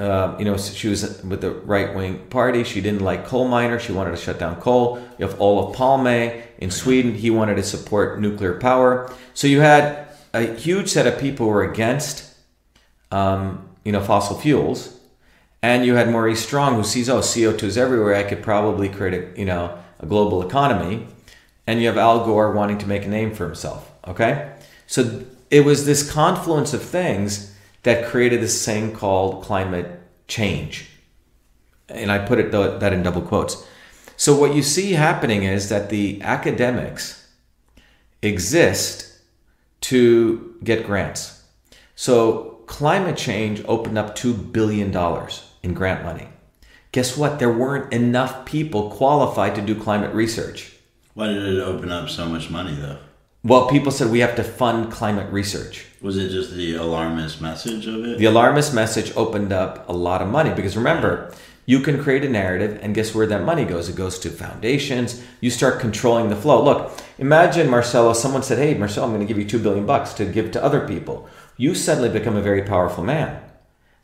[0.00, 2.64] uh, you know, she was with the right wing party.
[2.64, 3.82] She didn't like coal miners.
[3.82, 4.96] She wanted to shut down coal.
[5.18, 7.14] You have Olof Palme in Sweden.
[7.14, 9.12] He wanted to support nuclear power.
[9.34, 12.29] So you had a huge set of people who were against,
[13.10, 14.98] um, you know, fossil fuels.
[15.62, 18.14] And you had Maurice Strong who sees, oh, CO2 is everywhere.
[18.14, 21.06] I could probably create a, you know, a global economy.
[21.66, 23.90] And you have Al Gore wanting to make a name for himself.
[24.06, 24.52] Okay?
[24.86, 30.88] So it was this confluence of things that created this thing called climate change.
[31.88, 33.66] And I put it that in double quotes.
[34.16, 37.28] So what you see happening is that the academics
[38.22, 39.18] exist
[39.82, 41.42] to get grants.
[41.94, 44.96] So climate change opened up $2 billion
[45.64, 46.28] in grant money.
[46.92, 47.40] Guess what?
[47.40, 50.76] There weren't enough people qualified to do climate research.
[51.14, 52.98] Why did it open up so much money though?
[53.42, 55.86] Well, people said we have to fund climate research.
[56.00, 58.18] Was it just the alarmist message of it?
[58.18, 61.34] The alarmist message opened up a lot of money because remember,
[61.66, 63.88] you can create a narrative and guess where that money goes?
[63.88, 65.22] It goes to foundations.
[65.40, 66.62] You start controlling the flow.
[66.62, 70.12] Look, imagine Marcelo, someone said, Hey, Marcelo, I'm going to give you 2 billion bucks
[70.14, 71.28] to give to other people.
[71.60, 73.42] You suddenly become a very powerful man.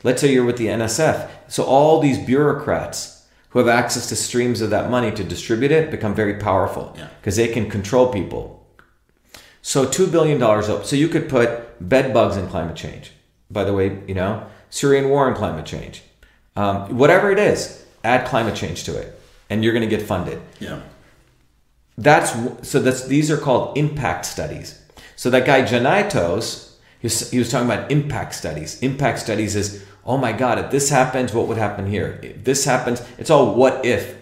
[0.05, 1.31] Let's say you're with the NSF.
[1.49, 5.91] So all these bureaucrats who have access to streams of that money to distribute it
[5.91, 7.47] become very powerful because yeah.
[7.47, 8.57] they can control people
[9.67, 10.85] so $2 billion up.
[10.85, 11.49] So you could put
[11.81, 13.11] bed bugs in climate change.
[13.51, 16.05] By the way, you know, Syrian war and climate change.
[16.55, 19.19] Um, whatever it is, add climate change to it.
[19.51, 20.41] And you're going to get funded.
[20.61, 20.83] Yeah.
[21.99, 22.31] That's
[22.69, 24.81] so that's these are called impact studies.
[25.17, 26.66] So that guy Janetos, he
[27.07, 28.83] was, he was talking about impact studies.
[28.83, 32.19] Impact studies is, oh my God, if this happens, what would happen here?
[32.23, 34.17] If this happens, it's all what if.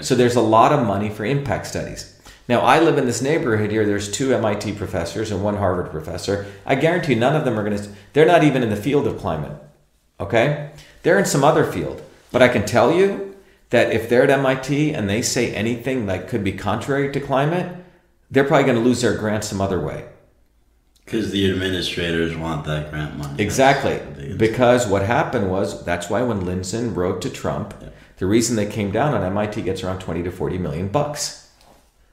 [0.00, 2.14] So there's a lot of money for impact studies.
[2.48, 3.84] Now, I live in this neighborhood here.
[3.84, 6.46] There's two MIT professors and one Harvard professor.
[6.64, 9.18] I guarantee none of them are going to, they're not even in the field of
[9.18, 9.52] climate.
[10.20, 10.70] Okay?
[11.02, 12.00] They're in some other field.
[12.30, 13.36] But I can tell you
[13.70, 17.76] that if they're at MIT and they say anything that could be contrary to climate,
[18.30, 20.06] they're probably going to lose their grant some other way.
[21.08, 23.42] Because the administrators want that grant money.
[23.42, 24.00] Exactly.
[24.36, 27.88] Because what happened was that's why when Lindzen wrote to Trump, yeah.
[28.18, 31.48] the reason they came down on MIT gets around 20 to 40 million bucks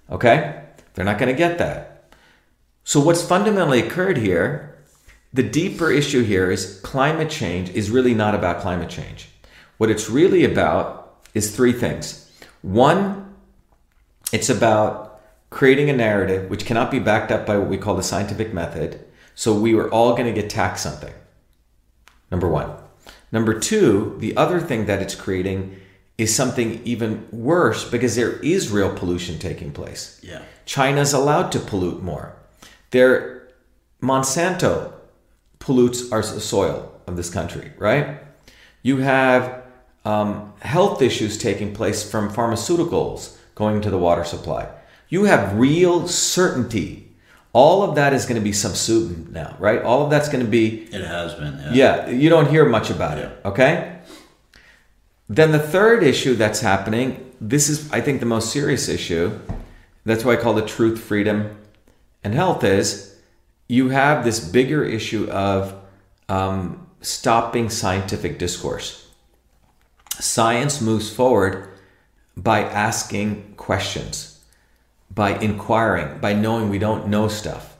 [0.09, 0.63] Okay?
[0.93, 2.11] They're not going to get that.
[2.83, 4.77] So, what's fundamentally occurred here,
[5.33, 9.29] the deeper issue here is climate change is really not about climate change.
[9.77, 12.31] What it's really about is three things.
[12.61, 13.33] One,
[14.31, 15.14] it's about
[15.55, 18.99] creating a narrative which cannot be backed up by what we call the scientific method.
[19.35, 21.13] So, we were all going to get taxed something.
[22.29, 22.71] Number one.
[23.31, 25.77] Number two, the other thing that it's creating
[26.17, 30.19] is something even worse because there is real pollution taking place.
[30.21, 30.41] Yeah.
[30.65, 32.35] China's allowed to pollute more.
[32.91, 33.47] There
[34.01, 34.91] Monsanto
[35.59, 38.19] pollutes our soil of this country, right?
[38.83, 39.63] You have
[40.03, 44.67] um, health issues taking place from pharmaceuticals going to the water supply.
[45.15, 47.07] You have real certainty.
[47.53, 49.81] All of that is going to be subsumed now, right?
[49.81, 50.89] All of that's going to be.
[50.91, 51.57] It has been.
[51.57, 51.71] Yeah.
[51.73, 53.27] yeah you don't hear much about yeah.
[53.27, 53.99] it, okay?
[55.29, 59.39] Then the third issue that's happening, this is, I think, the most serious issue.
[60.03, 61.59] That's why I call it truth, freedom,
[62.21, 63.17] and health is
[63.69, 65.75] you have this bigger issue of
[66.27, 69.09] um, stopping scientific discourse.
[70.19, 71.69] Science moves forward
[72.35, 74.34] by asking questions,
[75.09, 77.77] by inquiring, by knowing we don't know stuff.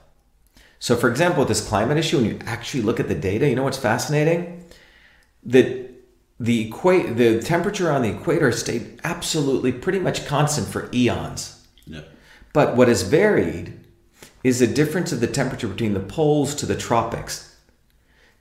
[0.79, 3.55] So, for example, with this climate issue, when you actually look at the data, you
[3.55, 4.63] know what's fascinating?
[5.43, 5.89] That
[6.39, 11.65] the equa- the temperature on the equator stayed absolutely pretty much constant for eons.
[11.85, 12.01] Yeah.
[12.53, 13.79] But what has varied
[14.43, 17.55] is the difference of the temperature between the poles to the tropics.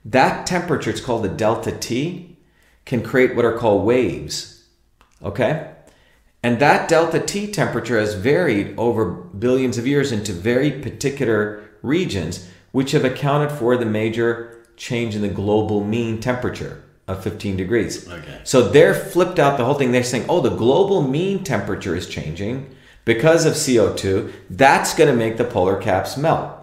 [0.03, 2.37] That temperature, it's called the delta T,
[2.85, 4.65] can create what are called waves.
[5.23, 5.71] Okay?
[6.45, 12.47] And that delta T temperature has varied over billions of years into very particular regions,
[12.71, 18.07] which have accounted for the major change in the global mean temperature of 15 degrees.
[18.07, 18.41] Okay.
[18.43, 19.91] So they're flipped out the whole thing.
[19.91, 22.75] They're saying, oh, the global mean temperature is changing
[23.05, 24.31] because of CO2.
[24.47, 26.55] That's going to make the polar caps melt.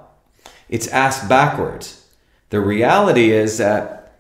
[0.68, 2.06] It's asked backwards.
[2.50, 4.14] The reality is that,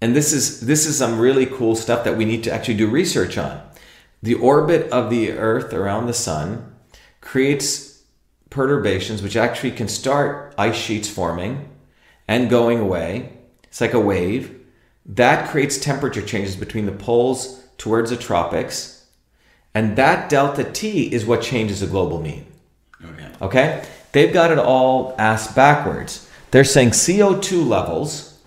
[0.00, 2.86] and this is this is some really cool stuff that we need to actually do
[2.88, 3.67] research on.
[4.22, 6.74] The orbit of the Earth around the sun
[7.20, 8.02] creates
[8.50, 11.68] perturbations which actually can start ice sheets forming
[12.26, 13.32] and going away.
[13.64, 14.58] It's like a wave
[15.08, 19.06] that creates temperature changes between the poles towards the tropics.
[19.74, 22.46] And that delta T is what changes the global mean.
[23.02, 23.28] Okay.
[23.40, 23.84] Okay?
[24.12, 26.28] They've got it all asked backwards.
[26.50, 28.38] They're saying CO2 levels,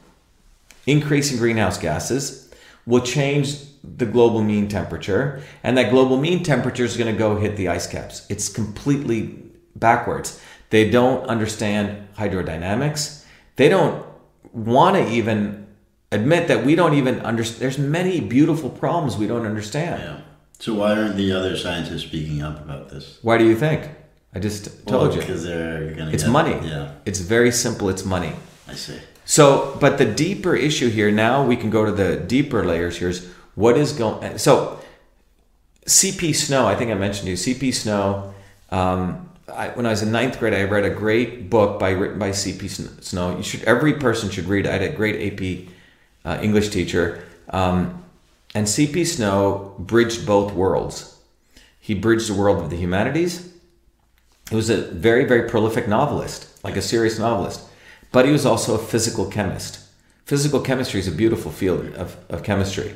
[0.86, 2.52] increasing greenhouse gases,
[2.86, 7.38] will change the global mean temperature, and that global mean temperature is going to go
[7.38, 8.26] hit the ice caps.
[8.30, 9.40] It's completely
[9.76, 10.40] backwards.
[10.70, 13.26] They don't understand hydrodynamics.
[13.56, 14.06] They don't
[14.54, 15.68] want to even
[16.12, 17.62] admit that we don't even understand.
[17.62, 20.02] There's many beautiful problems we don't understand.
[20.02, 20.22] Yeah.
[20.60, 23.18] So why aren't the other scientists speaking up about this?
[23.22, 23.90] Why do you think?
[24.34, 25.20] I just told Well, you.
[25.20, 26.12] because they're gonna.
[26.12, 26.56] It's get- money.
[26.64, 27.90] Yeah, It's very simple.
[27.90, 28.34] It's money.
[28.68, 28.98] I see.
[29.26, 33.10] So, but the deeper issue here, now we can go to the deeper layers here
[33.10, 34.80] is what is going, so
[35.86, 38.34] CP Snow, I think I mentioned to you, CP Snow,
[38.70, 42.20] um, I, when I was in ninth grade, I read a great book by written
[42.20, 43.36] by CP Snow.
[43.36, 44.66] You should, every person should read.
[44.66, 45.74] I had a great AP
[46.24, 47.24] uh, English teacher.
[47.50, 48.04] Um,
[48.54, 51.18] and CP Snow bridged both worlds.
[51.80, 53.52] He bridged the world of the humanities.
[54.50, 57.62] He was a very, very prolific novelist, like a serious novelist.
[58.12, 59.80] But he was also a physical chemist.
[60.26, 62.94] Physical chemistry is a beautiful field of, of chemistry.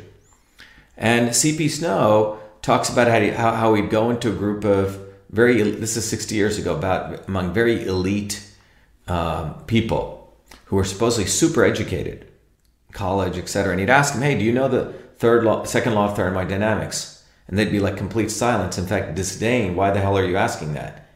[0.98, 1.70] And C.P.
[1.70, 5.98] Snow talks about how, he, how, how he'd go into a group of very, this
[5.98, 8.46] is 60 years ago, about among very elite
[9.08, 10.34] um, people
[10.66, 12.28] who were supposedly super educated,
[12.92, 13.72] college, etc.
[13.72, 17.24] And he'd ask them, hey, do you know the third law, second law of thermodynamics?
[17.48, 18.78] And they'd be like complete silence.
[18.78, 19.76] In fact, disdain.
[19.76, 21.08] Why the hell are you asking that?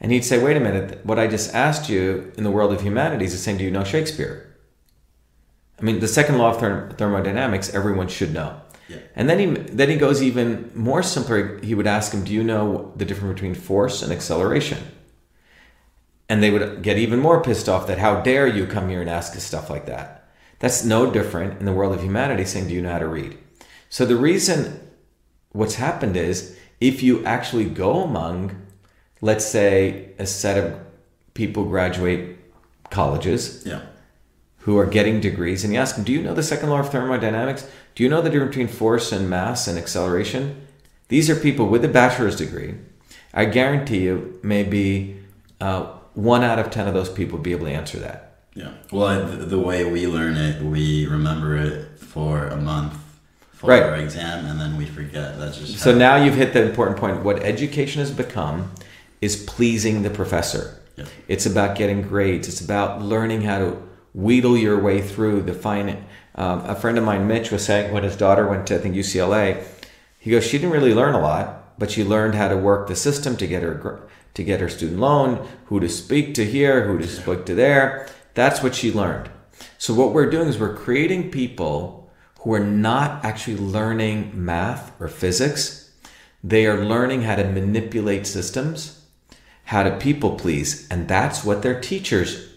[0.00, 2.82] And he'd say, wait a minute, what I just asked you in the world of
[2.82, 4.52] humanities is saying, do you know Shakespeare?
[5.78, 8.60] I mean, the second law of therm- thermodynamics, everyone should know.
[8.88, 8.98] Yeah.
[9.16, 11.58] And then he then he goes even more simpler.
[11.62, 14.78] He would ask him, "Do you know the difference between force and acceleration?"
[16.28, 19.10] And they would get even more pissed off that how dare you come here and
[19.10, 20.28] ask us stuff like that.
[20.58, 23.36] That's no different in the world of humanity saying, "Do you know how to read?"
[23.88, 24.80] So the reason
[25.52, 28.56] what's happened is if you actually go among,
[29.20, 30.74] let's say, a set of
[31.34, 32.38] people graduate
[32.90, 33.80] colleges Yeah.
[34.62, 36.90] Who are getting degrees and you ask them, Do you know the second law of
[36.90, 37.66] thermodynamics?
[37.94, 40.66] Do you know the difference between force and mass and acceleration?
[41.08, 42.74] These are people with a bachelor's degree.
[43.34, 45.18] I guarantee you, maybe
[45.60, 45.84] uh,
[46.14, 48.36] one out of 10 of those people would be able to answer that.
[48.54, 48.72] Yeah.
[48.90, 52.94] Well, the, the way we learn it, we remember it for a month
[53.52, 53.82] for Right.
[53.82, 55.38] our exam, and then we forget.
[55.38, 57.22] That's just So now you've hit the important point.
[57.24, 58.70] What education has become
[59.20, 60.78] is pleasing the professor.
[60.96, 61.06] Yeah.
[61.28, 62.46] It's about getting grades.
[62.48, 63.82] It's about learning how to
[64.14, 66.04] wheedle your way through the fine.
[66.34, 68.94] Um, a friend of mine, Mitch, was saying when his daughter went to I think
[68.94, 69.64] UCLA,
[70.18, 72.96] he goes, she didn't really learn a lot, but she learned how to work the
[72.96, 76.98] system to get her to get her student loan, who to speak to here, who
[76.98, 78.08] to speak to there.
[78.34, 79.30] That's what she learned.
[79.76, 82.10] So what we're doing is we're creating people
[82.40, 85.92] who are not actually learning math or physics.
[86.42, 89.04] They are learning how to manipulate systems,
[89.64, 92.51] how to people please, and that's what their teachers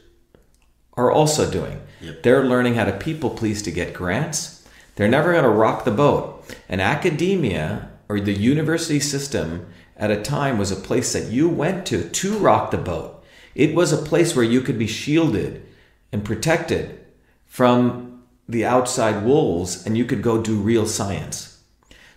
[0.97, 1.81] are also doing.
[2.01, 2.23] Yep.
[2.23, 4.67] They're learning how to people please to get grants.
[4.95, 6.45] They're never going to rock the boat.
[6.69, 9.67] And academia or the university system
[9.97, 13.23] at a time was a place that you went to to rock the boat.
[13.53, 15.65] It was a place where you could be shielded
[16.11, 16.99] and protected
[17.45, 21.63] from the outside wolves and you could go do real science.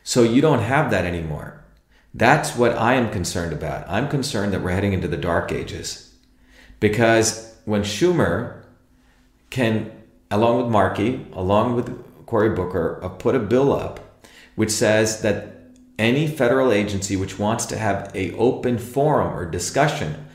[0.02, 1.64] So you don't have that anymore.
[2.14, 3.88] That's what I am concerned about.
[3.88, 6.14] I'm concerned that we're heading into the dark ages.
[6.80, 8.57] Because when Schumer
[9.50, 9.90] can,
[10.30, 14.08] along with Markey, along with Cory Booker, uh, put a bill up
[14.58, 15.54] which says that
[16.00, 20.26] any federal agency which wants to have a open forum or discussion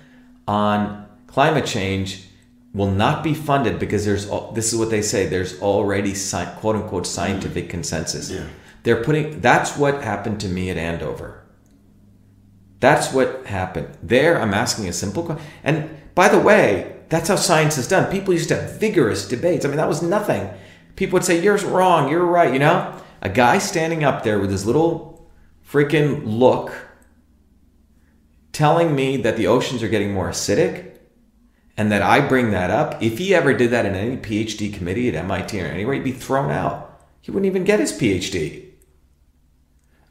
[0.47, 2.23] on climate change
[2.73, 6.13] will not be funded because there's this is what they say there's already
[6.55, 8.31] quote unquote scientific consensus.
[8.31, 8.47] Yeah.
[8.83, 11.43] They're putting that's what happened to me at Andover.
[12.79, 13.89] That's what happened.
[14.01, 15.45] There I'm asking a simple question.
[15.65, 18.11] And by the way, that's how science is done.
[18.11, 19.65] People used to have vigorous debates.
[19.65, 20.49] I mean, that was nothing.
[20.95, 22.99] People would say, You're wrong, you're right, you know?
[23.21, 25.29] A guy standing up there with his little
[25.69, 26.73] freaking look
[28.51, 30.97] telling me that the oceans are getting more acidic
[31.77, 33.01] and that I bring that up.
[33.01, 36.11] If he ever did that in any PhD committee at MIT or anywhere, he'd be
[36.11, 36.99] thrown out.
[37.21, 38.71] He wouldn't even get his PhD.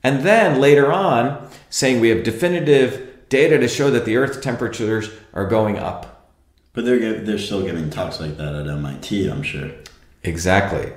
[0.02, 5.10] And then later on, saying we have definitive data to show that the Earth's temperatures
[5.32, 6.21] are going up.
[6.72, 9.70] But they're they're still giving talks like that at MIT, I'm sure.
[10.22, 10.92] Exactly.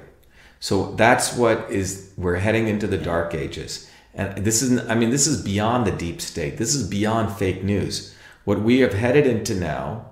[0.60, 3.90] So that's what is we're heading into the dark ages.
[4.14, 6.58] And this is I mean this is beyond the deep state.
[6.58, 8.16] This is beyond fake news.
[8.46, 10.06] What we have headed into now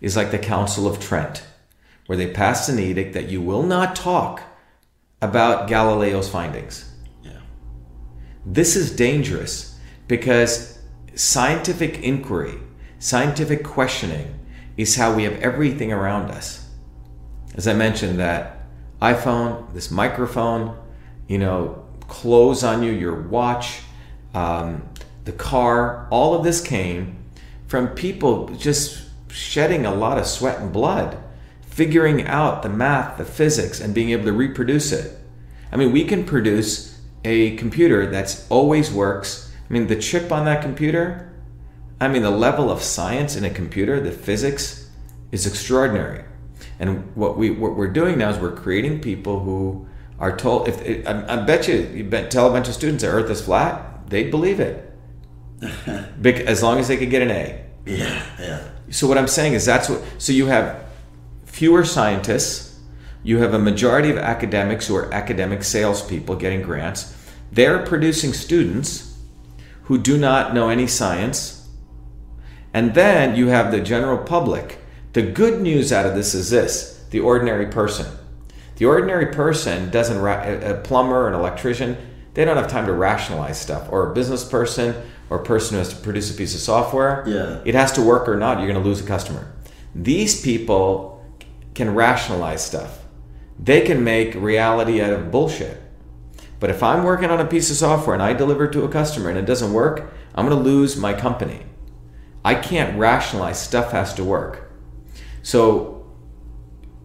[0.00, 1.42] is like the Council of Trent,
[2.06, 4.42] where they passed an edict that you will not talk
[5.20, 6.88] about Galileo's findings.
[7.24, 7.40] Yeah.
[8.46, 9.76] This is dangerous
[10.06, 10.78] because
[11.16, 12.58] scientific inquiry,
[13.00, 14.37] scientific questioning
[14.78, 16.66] is how we have everything around us.
[17.54, 18.62] As I mentioned, that
[19.02, 20.78] iPhone, this microphone,
[21.26, 23.80] you know, clothes on you, your watch,
[24.32, 24.88] um,
[25.24, 27.18] the car, all of this came
[27.66, 31.18] from people just shedding a lot of sweat and blood,
[31.60, 35.18] figuring out the math, the physics, and being able to reproduce it.
[35.70, 39.52] I mean, we can produce a computer that's always works.
[39.68, 41.27] I mean, the chip on that computer,
[42.00, 44.88] I mean, the level of science in a computer, the physics,
[45.32, 46.24] is extraordinary.
[46.78, 49.86] And what we what we're doing now is we're creating people who
[50.18, 53.10] are told if I, I bet you you bet, tell a bunch of students the
[53.10, 54.84] Earth is flat, they'd believe it.
[56.24, 57.64] As long as they could get an A.
[57.84, 58.68] Yeah, yeah.
[58.90, 60.02] So what I'm saying is that's what.
[60.18, 60.84] So you have
[61.44, 62.78] fewer scientists.
[63.24, 67.14] You have a majority of academics who are academic salespeople getting grants.
[67.50, 69.18] They're producing students
[69.84, 71.57] who do not know any science.
[72.72, 74.78] And then you have the general public.
[75.12, 78.06] The good news out of this is this the ordinary person.
[78.76, 81.96] The ordinary person doesn't, ra- a plumber, an electrician,
[82.34, 83.88] they don't have time to rationalize stuff.
[83.90, 84.94] Or a business person
[85.30, 87.24] or a person who has to produce a piece of software.
[87.26, 87.60] Yeah.
[87.64, 89.52] It has to work or not, you're going to lose a customer.
[89.94, 91.24] These people
[91.74, 93.04] can rationalize stuff.
[93.58, 95.80] They can make reality out of bullshit.
[96.60, 98.88] But if I'm working on a piece of software and I deliver it to a
[98.88, 101.62] customer and it doesn't work, I'm going to lose my company.
[102.44, 104.70] I can't rationalize stuff has to work.
[105.42, 106.06] So,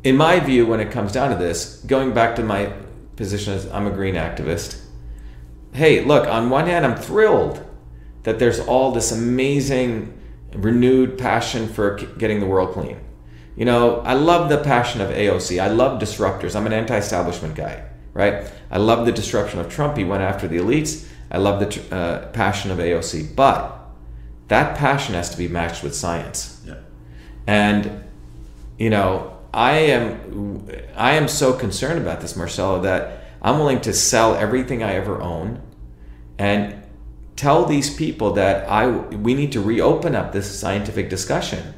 [0.04, 2.74] in my view, when it comes down to this, going back to my
[3.16, 4.82] position as I'm a green activist,
[5.74, 7.66] hey, look, on one hand, I'm thrilled
[8.24, 10.18] that there's all this amazing
[10.54, 13.00] renewed passion for getting the world clean.
[13.56, 15.62] You know, I love the passion of AOC.
[15.62, 16.56] I love disruptors.
[16.56, 17.84] I'm an anti establishment guy,
[18.14, 18.50] right?
[18.72, 19.98] I love the disruption of Trump.
[19.98, 21.08] He went after the elites.
[21.30, 23.36] I love the uh, passion of AOC.
[23.36, 23.83] But
[24.48, 26.62] that passion has to be matched with science.
[26.66, 26.76] Yeah.
[27.48, 28.04] And,
[28.78, 33.94] you know, I am I am so concerned about this, Marcelo, that I'm willing to
[33.94, 35.62] sell everything I ever own
[36.38, 36.82] and
[37.36, 41.76] tell these people that I we need to reopen up this scientific discussion.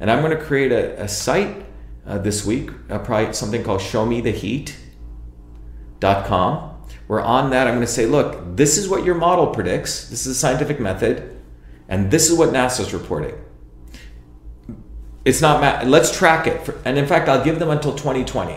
[0.00, 1.64] And I'm going to create a, a site
[2.04, 6.70] uh, this week, uh, probably something called showmetheheat.com.
[7.06, 10.08] Where on that, I'm going to say, look, this is what your model predicts.
[10.08, 11.31] This is a scientific method,
[11.92, 13.34] and this is what NASA's reporting.
[15.26, 15.60] It's not.
[15.60, 18.56] Ma- let's track it, for, and in fact, I'll give them until 2020,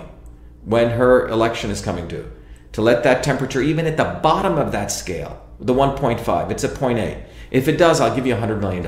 [0.64, 2.32] when her election is coming due,
[2.72, 6.50] to let that temperature, even at the bottom of that scale, the 1.5.
[6.50, 7.26] It's a 0.8.
[7.52, 8.88] If it does, I'll give you $100 million.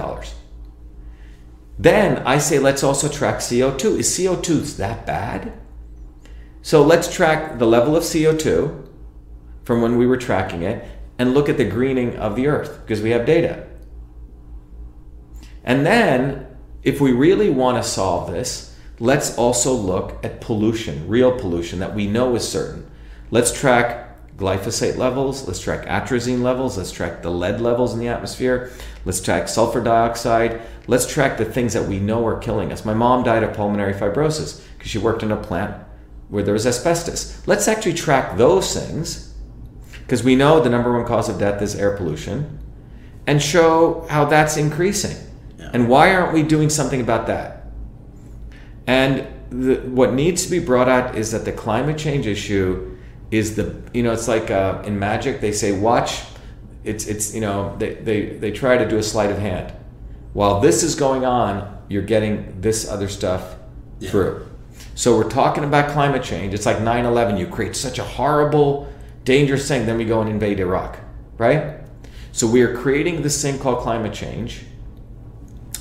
[1.78, 4.00] Then I say, let's also track CO2.
[4.00, 5.52] Is CO2 that bad?
[6.62, 8.88] So let's track the level of CO2
[9.66, 10.86] from when we were tracking it
[11.20, 13.68] and look at the greening of the earth because we have data.
[15.68, 16.48] And then,
[16.82, 21.94] if we really want to solve this, let's also look at pollution, real pollution that
[21.94, 22.90] we know is certain.
[23.32, 24.06] Let's track
[24.38, 28.72] glyphosate levels, let's track atrazine levels, let's track the lead levels in the atmosphere,
[29.04, 32.86] let's track sulfur dioxide, let's track the things that we know are killing us.
[32.86, 35.76] My mom died of pulmonary fibrosis because she worked in a plant
[36.30, 37.46] where there was asbestos.
[37.46, 39.34] Let's actually track those things
[39.92, 42.58] because we know the number one cause of death is air pollution
[43.26, 45.27] and show how that's increasing.
[45.68, 45.72] Yeah.
[45.74, 47.68] And why aren't we doing something about that?
[48.86, 52.98] And the, what needs to be brought out is that the climate change issue
[53.32, 56.24] is the you know it's like uh, in magic they say watch
[56.84, 59.74] it's it's you know they, they they try to do a sleight of hand
[60.34, 63.56] while this is going on you're getting this other stuff
[64.00, 64.10] Yeah.
[64.12, 64.48] through
[64.96, 68.88] so we're talking about climate change it's like 9-11 you create such a horrible
[69.26, 70.98] dangerous thing then we go and invade iraq
[71.38, 71.82] right
[72.32, 74.64] so we are creating this thing called climate change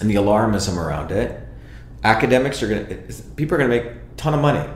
[0.01, 1.41] and the alarmism around it
[2.05, 4.69] academics are going to people are going to make a ton of money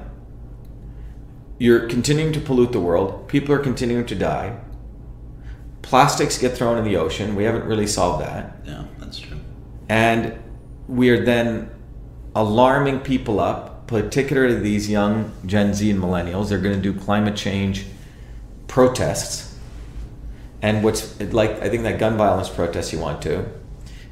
[1.60, 3.28] you're continuing to pollute the world.
[3.28, 4.58] People are continuing to die.
[5.82, 7.36] Plastics get thrown in the ocean.
[7.36, 8.56] We haven't really solved that.
[8.64, 9.36] Yeah, that's true.
[9.90, 10.42] And
[10.88, 11.70] we are then
[12.34, 16.48] alarming people up, particularly these young Gen Z and millennials.
[16.48, 17.84] They're going to do climate change
[18.66, 19.54] protests.
[20.62, 23.46] And what's like, I think that gun violence protest you want to.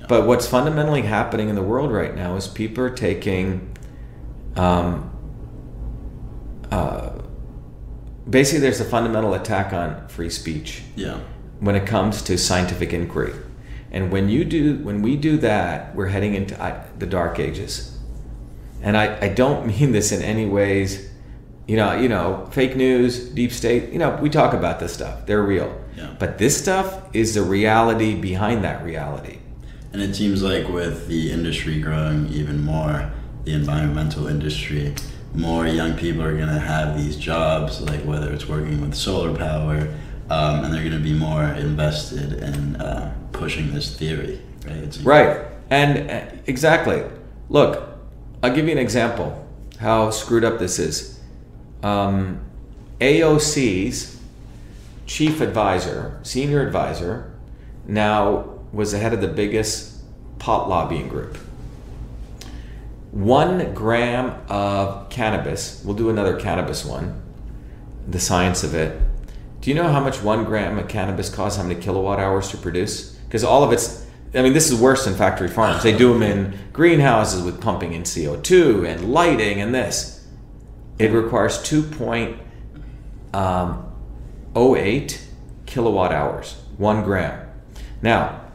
[0.08, 3.76] But what's fundamentally happening in the world right now is people are taking
[4.56, 5.10] um,
[6.70, 7.10] uh,
[8.28, 11.18] basically there's a fundamental attack on free speech Yeah.
[11.60, 13.34] when it comes to scientific inquiry.
[13.90, 17.98] And when you do when we do that we're heading into I, the dark ages.
[18.82, 21.06] And I, I don't mean this in any ways
[21.66, 25.26] you know you know fake news deep state you know we talk about this stuff.
[25.26, 25.74] They're real.
[25.96, 26.14] Yeah.
[26.18, 29.38] but this stuff is the reality behind that reality
[29.92, 33.10] And it seems like with the industry growing even more,
[33.44, 34.94] the environmental industry,
[35.34, 39.34] more young people are going to have these jobs, like whether it's working with solar
[39.34, 39.88] power,
[40.30, 44.98] um, and they're going to be more invested in uh, pushing this theory, right?
[45.02, 45.46] Right.
[45.70, 47.02] And uh, exactly.
[47.48, 47.98] Look,
[48.42, 49.46] I'll give you an example
[49.78, 51.20] how screwed up this is.
[51.82, 52.40] Um,
[53.00, 54.20] AOC's
[55.06, 57.32] chief advisor, senior advisor,
[57.86, 59.98] now was the head of the biggest
[60.38, 61.36] pot lobbying group.
[63.10, 67.22] One gram of cannabis, we'll do another cannabis one,
[68.06, 69.00] the science of it.
[69.60, 72.56] Do you know how much one gram of cannabis costs, how many kilowatt hours to
[72.56, 73.12] produce?
[73.26, 75.82] Because all of it's, I mean, this is worse than factory farms.
[75.82, 80.26] They do them in greenhouses with pumping in CO2 and lighting and this.
[80.98, 82.38] It requires 2.08
[83.34, 83.92] um,
[85.66, 87.48] kilowatt hours, one gram.
[88.02, 88.47] Now,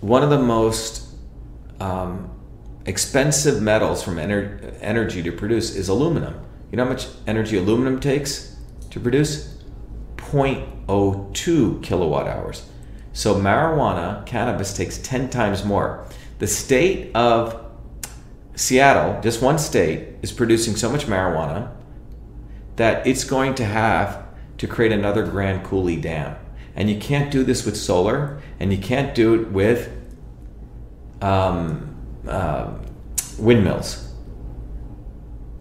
[0.00, 1.06] one of the most
[1.80, 2.30] um,
[2.86, 6.34] expensive metals from ener- energy to produce is aluminum.
[6.70, 8.56] You know how much energy aluminum takes
[8.90, 9.58] to produce?
[10.16, 12.66] 0.02 kilowatt hours.
[13.12, 16.06] So marijuana, cannabis takes 10 times more.
[16.38, 17.66] The state of
[18.54, 21.72] Seattle, just one state, is producing so much marijuana
[22.76, 24.26] that it's going to have
[24.58, 26.36] to create another Grand Coulee Dam.
[26.76, 29.90] And you can't do this with solar, and you can't do it with
[31.20, 31.94] um,
[32.26, 32.72] uh,
[33.38, 34.12] windmills.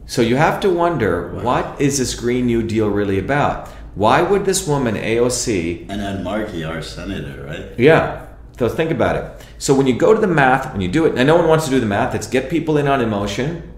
[0.05, 3.67] So you have to wonder what is this Green New Deal really about?
[3.95, 7.79] Why would this woman, AOC, And Ed Markey, our senator, right?
[7.79, 8.27] yeah.
[8.57, 9.45] So think about it.
[9.57, 11.65] So when you go to the math, when you do it, and no one wants
[11.65, 13.71] to do the math, it's get people in on emotion.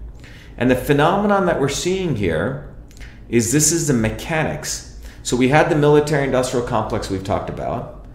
[0.56, 2.74] And the phenomenon that we're seeing here
[3.28, 4.91] is this is the mechanics.
[5.22, 8.06] So we had the military industrial complex we've talked about,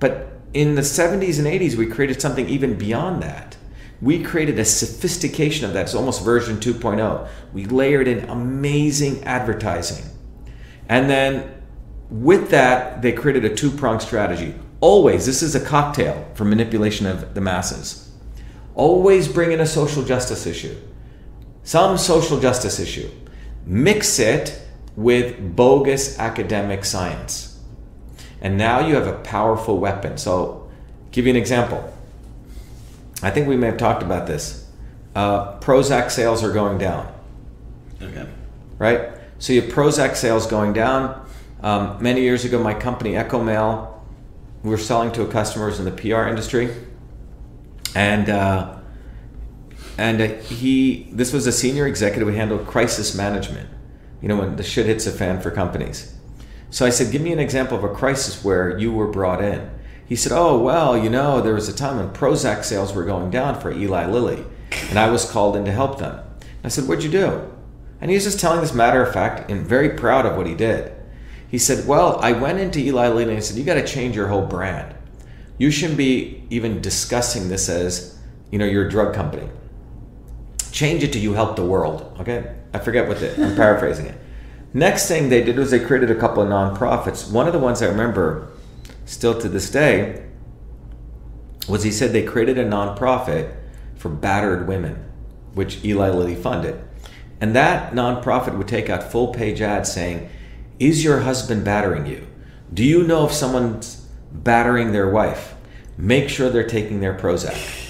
[0.00, 3.56] but in the 70s and 80s, we created something even beyond that.
[4.00, 5.82] We created a sophistication of that.
[5.82, 7.28] It's almost version 2.0.
[7.52, 10.04] We layered in amazing advertising.
[10.88, 11.62] And then
[12.10, 14.54] with that, they created a two pronged strategy.
[14.80, 18.10] Always, this is a cocktail for manipulation of the masses.
[18.74, 20.76] Always bring in a social justice issue,
[21.62, 23.10] some social justice issue.
[23.64, 24.60] Mix it
[24.96, 27.58] with bogus academic science.
[28.40, 30.18] And now you have a powerful weapon.
[30.18, 30.68] So,
[31.12, 31.92] give you an example.
[33.22, 34.70] I think we may have talked about this.
[35.14, 37.06] Uh, Prozac sales are going down
[38.02, 38.26] Okay.
[38.78, 39.10] right?
[39.38, 41.24] So your Prozac sales going down.
[41.62, 43.88] Um, many years ago, my company EchoMail,
[44.62, 46.70] we were selling to customers in the PR industry,
[47.94, 48.76] and uh,
[49.96, 53.68] and uh, he this was a senior executive who handled crisis management.
[54.24, 56.14] You know when the shit hits a fan for companies.
[56.70, 59.70] So I said, give me an example of a crisis where you were brought in.
[60.06, 63.30] He said, oh well, you know there was a time when Prozac sales were going
[63.30, 64.42] down for Eli Lilly,
[64.88, 66.24] and I was called in to help them.
[66.64, 67.52] I said, what'd you do?
[68.00, 70.54] And he was just telling this matter of fact and very proud of what he
[70.54, 70.90] did.
[71.46, 74.16] He said, Well, I went into Eli Lilly and I said, You got to change
[74.16, 74.94] your whole brand.
[75.58, 78.18] You shouldn't be even discussing this as,
[78.50, 79.50] you know, you're drug company.
[80.74, 82.16] Change it to you help the world.
[82.18, 82.52] Okay?
[82.72, 84.18] I forget what the, I'm paraphrasing it.
[84.72, 87.30] Next thing they did was they created a couple of nonprofits.
[87.30, 88.50] One of the ones I remember
[89.04, 90.26] still to this day
[91.68, 93.54] was he said they created a nonprofit
[93.94, 95.08] for battered women,
[95.52, 96.82] which Eli Lilly funded.
[97.40, 100.28] And that nonprofit would take out full page ads saying,
[100.80, 102.26] Is your husband battering you?
[102.72, 105.54] Do you know if someone's battering their wife?
[105.96, 107.83] Make sure they're taking their Prozac.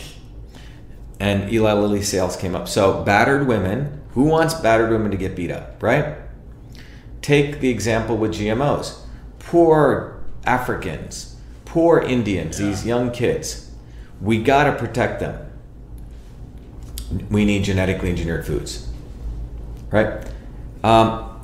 [1.20, 2.68] And Eli Lilly sales came up.
[2.68, 6.16] So, battered women, who wants battered women to get beat up, right?
[7.22, 8.98] Take the example with GMOs.
[9.38, 13.70] Poor Africans, poor Indians, these young kids.
[14.20, 15.50] We got to protect them.
[17.30, 18.88] We need genetically engineered foods
[19.94, 20.26] right?
[20.82, 21.40] Um,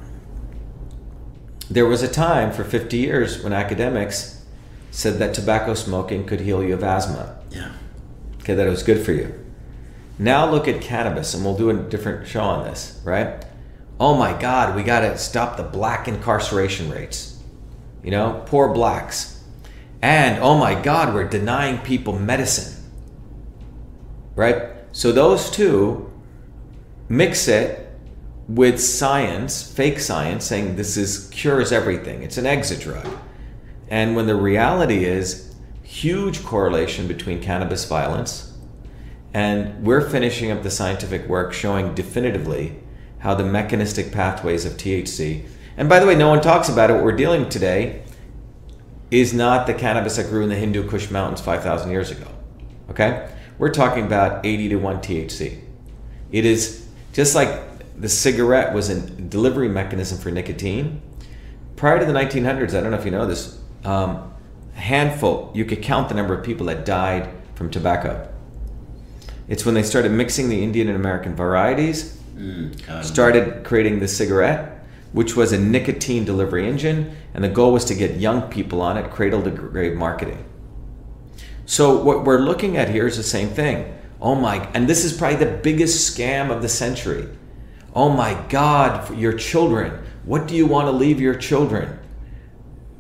[1.70, 4.44] there was a time for 50 years when academics
[4.90, 7.38] said that tobacco smoking could heal you of asthma.
[7.51, 7.70] Yeah.
[8.40, 9.39] Okay, that it was good for you.
[10.20, 13.42] Now look at cannabis, and we'll do a different show on this, right?
[13.98, 17.40] Oh my God, we got to stop the black incarceration rates.
[18.05, 19.42] You know, poor blacks.
[20.02, 22.84] And oh my God, we're denying people medicine.
[24.34, 24.64] Right?
[24.92, 26.12] So those two
[27.09, 27.90] mix it
[28.47, 32.22] with science, fake science, saying this is cures everything.
[32.22, 33.09] It's an exit drug.
[33.88, 38.49] And when the reality is huge correlation between cannabis violence,
[39.32, 42.77] and we're finishing up the scientific work showing definitively
[43.20, 45.47] how the mechanistic pathways of THC.
[45.77, 46.94] And by the way, no one talks about it.
[46.94, 48.02] What we're dealing with today
[49.11, 52.27] is not the cannabis that grew in the Hindu Kush Mountains 5,000 years ago.
[52.90, 53.28] Okay?
[53.59, 55.61] We're talking about 80 to 1 THC.
[56.32, 61.02] It is just like the cigarette was a delivery mechanism for nicotine.
[61.77, 64.32] Prior to the 1900s, I don't know if you know this, um,
[64.74, 68.28] handful, you could count the number of people that died from tobacco.
[69.51, 74.82] It's when they started mixing the Indian and American varieties, Mm, started creating the cigarette,
[75.12, 78.97] which was a nicotine delivery engine, and the goal was to get young people on
[78.97, 80.43] it, cradle to grave marketing.
[81.66, 83.94] So what we're looking at here is the same thing.
[84.22, 87.28] Oh my, and this is probably the biggest scam of the century.
[87.94, 90.02] Oh my God, your children.
[90.24, 91.98] What do you want to leave your children?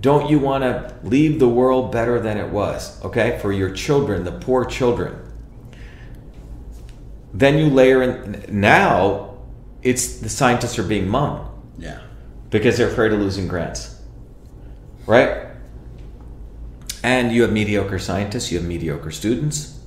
[0.00, 3.02] Don't you want to leave the world better than it was?
[3.04, 5.19] Okay, for your children, the poor children.
[7.32, 9.36] Then you layer in, now
[9.82, 11.46] it's the scientists are being mum
[11.78, 12.00] Yeah.
[12.50, 13.96] because they're afraid of losing grants.
[15.06, 15.46] Right?
[17.02, 19.78] And you have mediocre scientists, you have mediocre students.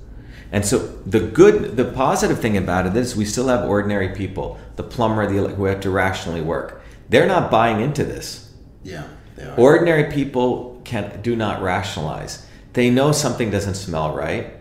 [0.51, 4.59] And so the good, the positive thing about it is we still have ordinary people,
[4.75, 6.81] the plumber, the who have to rationally work.
[7.09, 8.51] They're not buying into this.
[8.83, 9.03] Yeah.
[9.35, 9.55] They are.
[9.59, 12.45] Ordinary people can do not rationalize.
[12.73, 14.53] They know something doesn't smell right,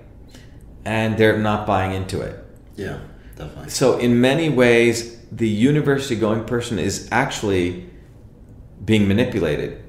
[0.84, 2.42] and they're not buying into it.
[2.76, 2.98] Yeah.
[3.36, 3.70] Definitely.
[3.70, 7.88] So in many ways, the university going person is actually
[8.84, 9.82] being manipulated.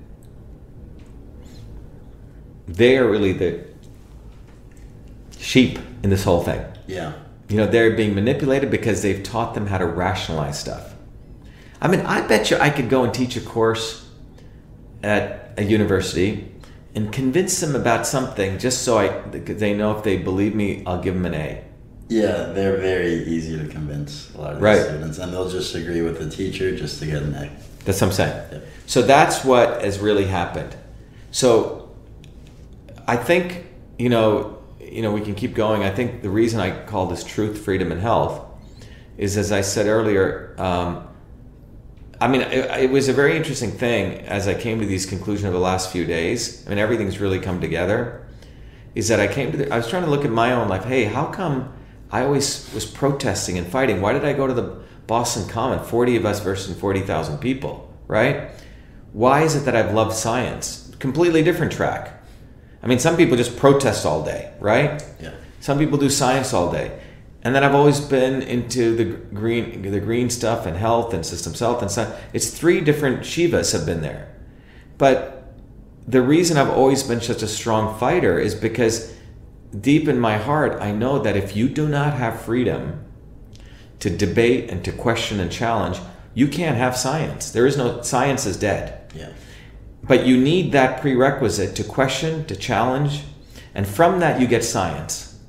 [2.68, 3.66] They are really the
[5.38, 6.64] sheep in this whole thing.
[6.88, 7.14] Yeah.
[7.50, 10.96] You know, they're being manipulated because they've taught them how to rationalize stuff.
[11.82, 14.10] I mean, I bet you I could go and teach a course
[15.04, 16.50] at a university
[16.96, 21.02] and convince them about something just so I they know if they believe me, I'll
[21.02, 21.64] give them an A.
[22.14, 24.80] Yeah, they're very easy to convince a lot of Right.
[24.80, 27.50] students, and they'll just agree with the teacher just to get an A.
[27.86, 28.42] That's what I'm saying.
[28.52, 28.58] Yeah.
[28.86, 30.76] So that's what has really happened.
[31.32, 31.90] So
[33.08, 33.66] I think
[33.98, 35.84] you know, you know, we can keep going.
[35.84, 38.42] I think the reason I call this truth, freedom, and health
[39.18, 40.56] is, as I said earlier.
[40.58, 41.08] Um,
[42.22, 45.46] I mean, it, it was a very interesting thing as I came to these conclusions
[45.46, 46.64] over the last few days.
[46.66, 48.26] I mean, everything's really come together.
[48.96, 49.58] Is that I came to?
[49.58, 50.86] The, I was trying to look at my own life.
[50.86, 51.74] Hey, how come
[52.14, 54.00] I always was protesting and fighting?
[54.00, 55.84] Why did I go to the Boston Common?
[55.84, 58.52] Forty of us versus forty thousand people, right?
[59.14, 60.92] Why is it that I've loved science?
[61.00, 62.24] Completely different track.
[62.84, 65.04] I mean, some people just protest all day, right?
[65.20, 65.34] Yeah.
[65.60, 67.00] Some people do science all day.
[67.42, 71.60] And then I've always been into the green the green stuff and health and systems
[71.60, 72.22] health and stuff.
[72.32, 74.36] It's three different Shivas have been there.
[75.00, 75.56] But
[76.08, 79.13] the reason I've always been such a strong fighter is because
[79.80, 83.04] deep in my heart I know that if you do not have freedom
[84.00, 86.00] to debate and to question and challenge,
[86.34, 87.52] you can't have science.
[87.52, 89.12] There is no science is dead.
[89.16, 89.32] Yeah.
[90.04, 93.24] But you need that prerequisite to question, to challenge,
[93.74, 95.40] and from that you get science.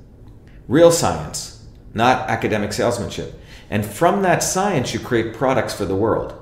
[0.69, 3.41] Real science, not academic salesmanship.
[3.71, 6.41] And from that science you create products for the world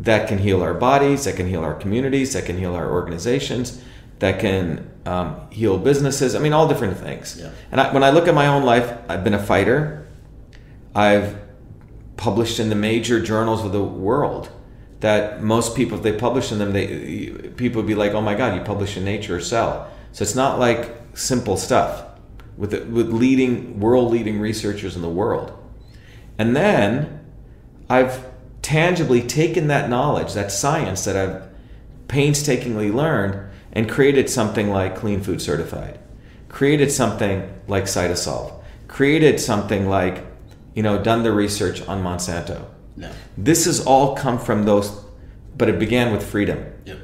[0.00, 3.82] that can heal our bodies, that can heal our communities, that can heal our organizations,
[4.18, 6.34] that can um, heal businesses.
[6.34, 7.38] I mean, all different things.
[7.40, 7.50] Yeah.
[7.70, 10.06] And I, when I look at my own life, I've been a fighter.
[10.94, 11.36] I've
[12.16, 14.50] published in the major journals of the world
[15.00, 18.34] that most people, if they publish in them, they people would be like, "Oh my
[18.34, 22.04] God, you publish in Nature or Cell." So it's not like simple stuff
[22.56, 25.52] with the, with leading world leading researchers in the world.
[26.38, 27.20] And then
[27.90, 28.24] I've
[28.62, 31.48] tangibly taken that knowledge, that science that I've
[32.08, 35.98] painstakingly learned, and created something like Clean Food Certified,
[36.48, 40.24] created something like Cytosolve, created something like,
[40.74, 42.66] you know, done the research on Monsanto.
[42.96, 43.12] Yeah.
[43.36, 45.04] This has all come from those,
[45.56, 46.72] but it began with freedom.
[46.84, 46.98] Yep.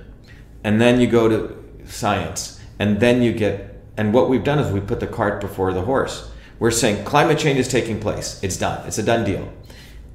[0.63, 1.57] And then you go to
[1.87, 5.73] science, and then you get, and what we've done is we put the cart before
[5.73, 6.31] the horse.
[6.59, 8.39] We're saying climate change is taking place.
[8.43, 8.87] It's done.
[8.87, 9.53] It's a done deal.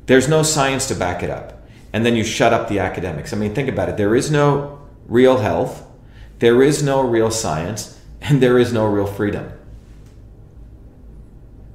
[0.06, 1.68] There's no science to back it up.
[1.92, 3.34] And then you shut up the academics.
[3.34, 3.98] I mean, think about it.
[3.98, 5.85] There is no real health,
[6.40, 9.52] there is no real science, and there is no real freedom.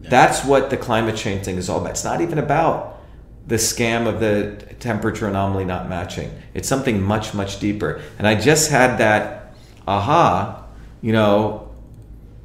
[0.00, 1.90] That's what the climate change thing is all about.
[1.90, 2.98] It's not even about
[3.46, 6.30] the scam of the temperature anomaly not matching.
[6.54, 8.00] It's something much, much deeper.
[8.18, 9.54] And I just had that
[9.86, 10.64] aha,
[11.00, 11.68] you know,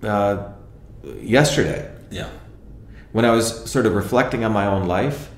[0.03, 0.49] uh,
[1.19, 2.27] yesterday Yeah.
[3.11, 5.29] when I was sort of reflecting on my own life,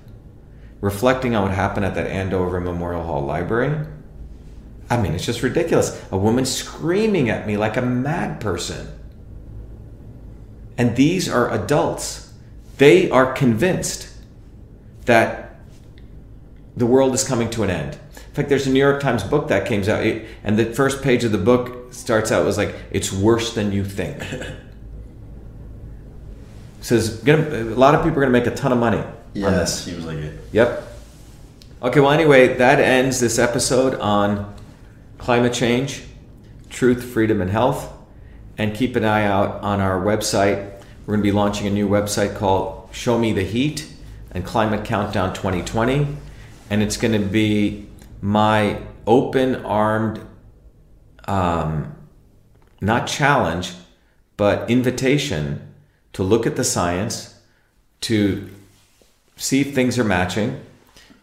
[0.82, 3.86] reflecting on what happened at that Andover Memorial Hall library.
[4.90, 6.02] I mean, it's just ridiculous.
[6.12, 8.88] A woman screaming at me like a mad person.
[10.78, 12.32] And these are adults.
[12.78, 14.10] They are convinced
[15.06, 15.60] that
[16.76, 17.94] the world is coming to an end.
[18.16, 20.06] In fact, there's a New York Times book that came out,
[20.44, 23.84] and the first page of the book starts out was like, "It's worse than you
[23.84, 24.24] think."
[26.82, 29.04] says gonna, a lot of people are going to make a ton of money
[29.34, 29.84] Yeah, on this.
[29.84, 30.40] seems like it.
[30.52, 30.84] Yep.
[31.82, 34.54] Okay, well, anyway, that ends this episode on
[35.18, 36.04] climate change,
[36.70, 37.94] truth, freedom, and health.
[38.60, 40.82] And keep an eye out on our website.
[41.06, 43.88] We're going to be launching a new website called Show Me the Heat
[44.32, 46.08] and Climate Countdown 2020.
[46.72, 47.88] And it's going to be
[48.20, 50.26] my open armed,
[51.28, 51.96] um,
[52.82, 53.74] not challenge,
[54.38, 55.74] but invitation
[56.14, 57.40] to look at the science,
[58.02, 58.50] to
[59.36, 60.60] see if things are matching,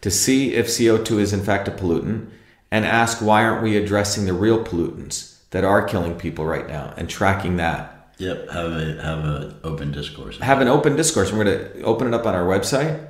[0.01, 2.29] to see if CO2 is in fact a pollutant,
[2.71, 6.93] and ask why aren't we addressing the real pollutants that are killing people right now
[6.97, 8.11] and tracking that.
[8.17, 10.37] Yep, have a have a open discourse.
[10.39, 11.31] Have an open discourse.
[11.31, 13.07] We're going to open it up on our website,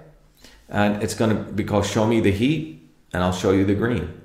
[0.69, 3.73] and it's going to be called "Show Me the Heat," and I'll show you the
[3.73, 4.21] green.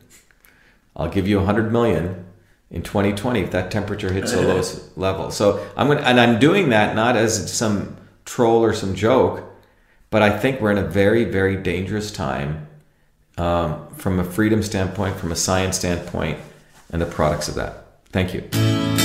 [0.95, 2.27] I'll give you a hundred million
[2.71, 5.31] in 2020 if that temperature hits the lowest level.
[5.31, 7.97] So I'm going, to, and I'm doing that not as some
[8.27, 9.45] troll or some joke,
[10.11, 12.69] but I think we're in a very, very dangerous time
[13.41, 16.39] um, from a freedom standpoint, from a science standpoint,
[16.93, 17.87] and the products of that.
[18.13, 19.00] Thank you.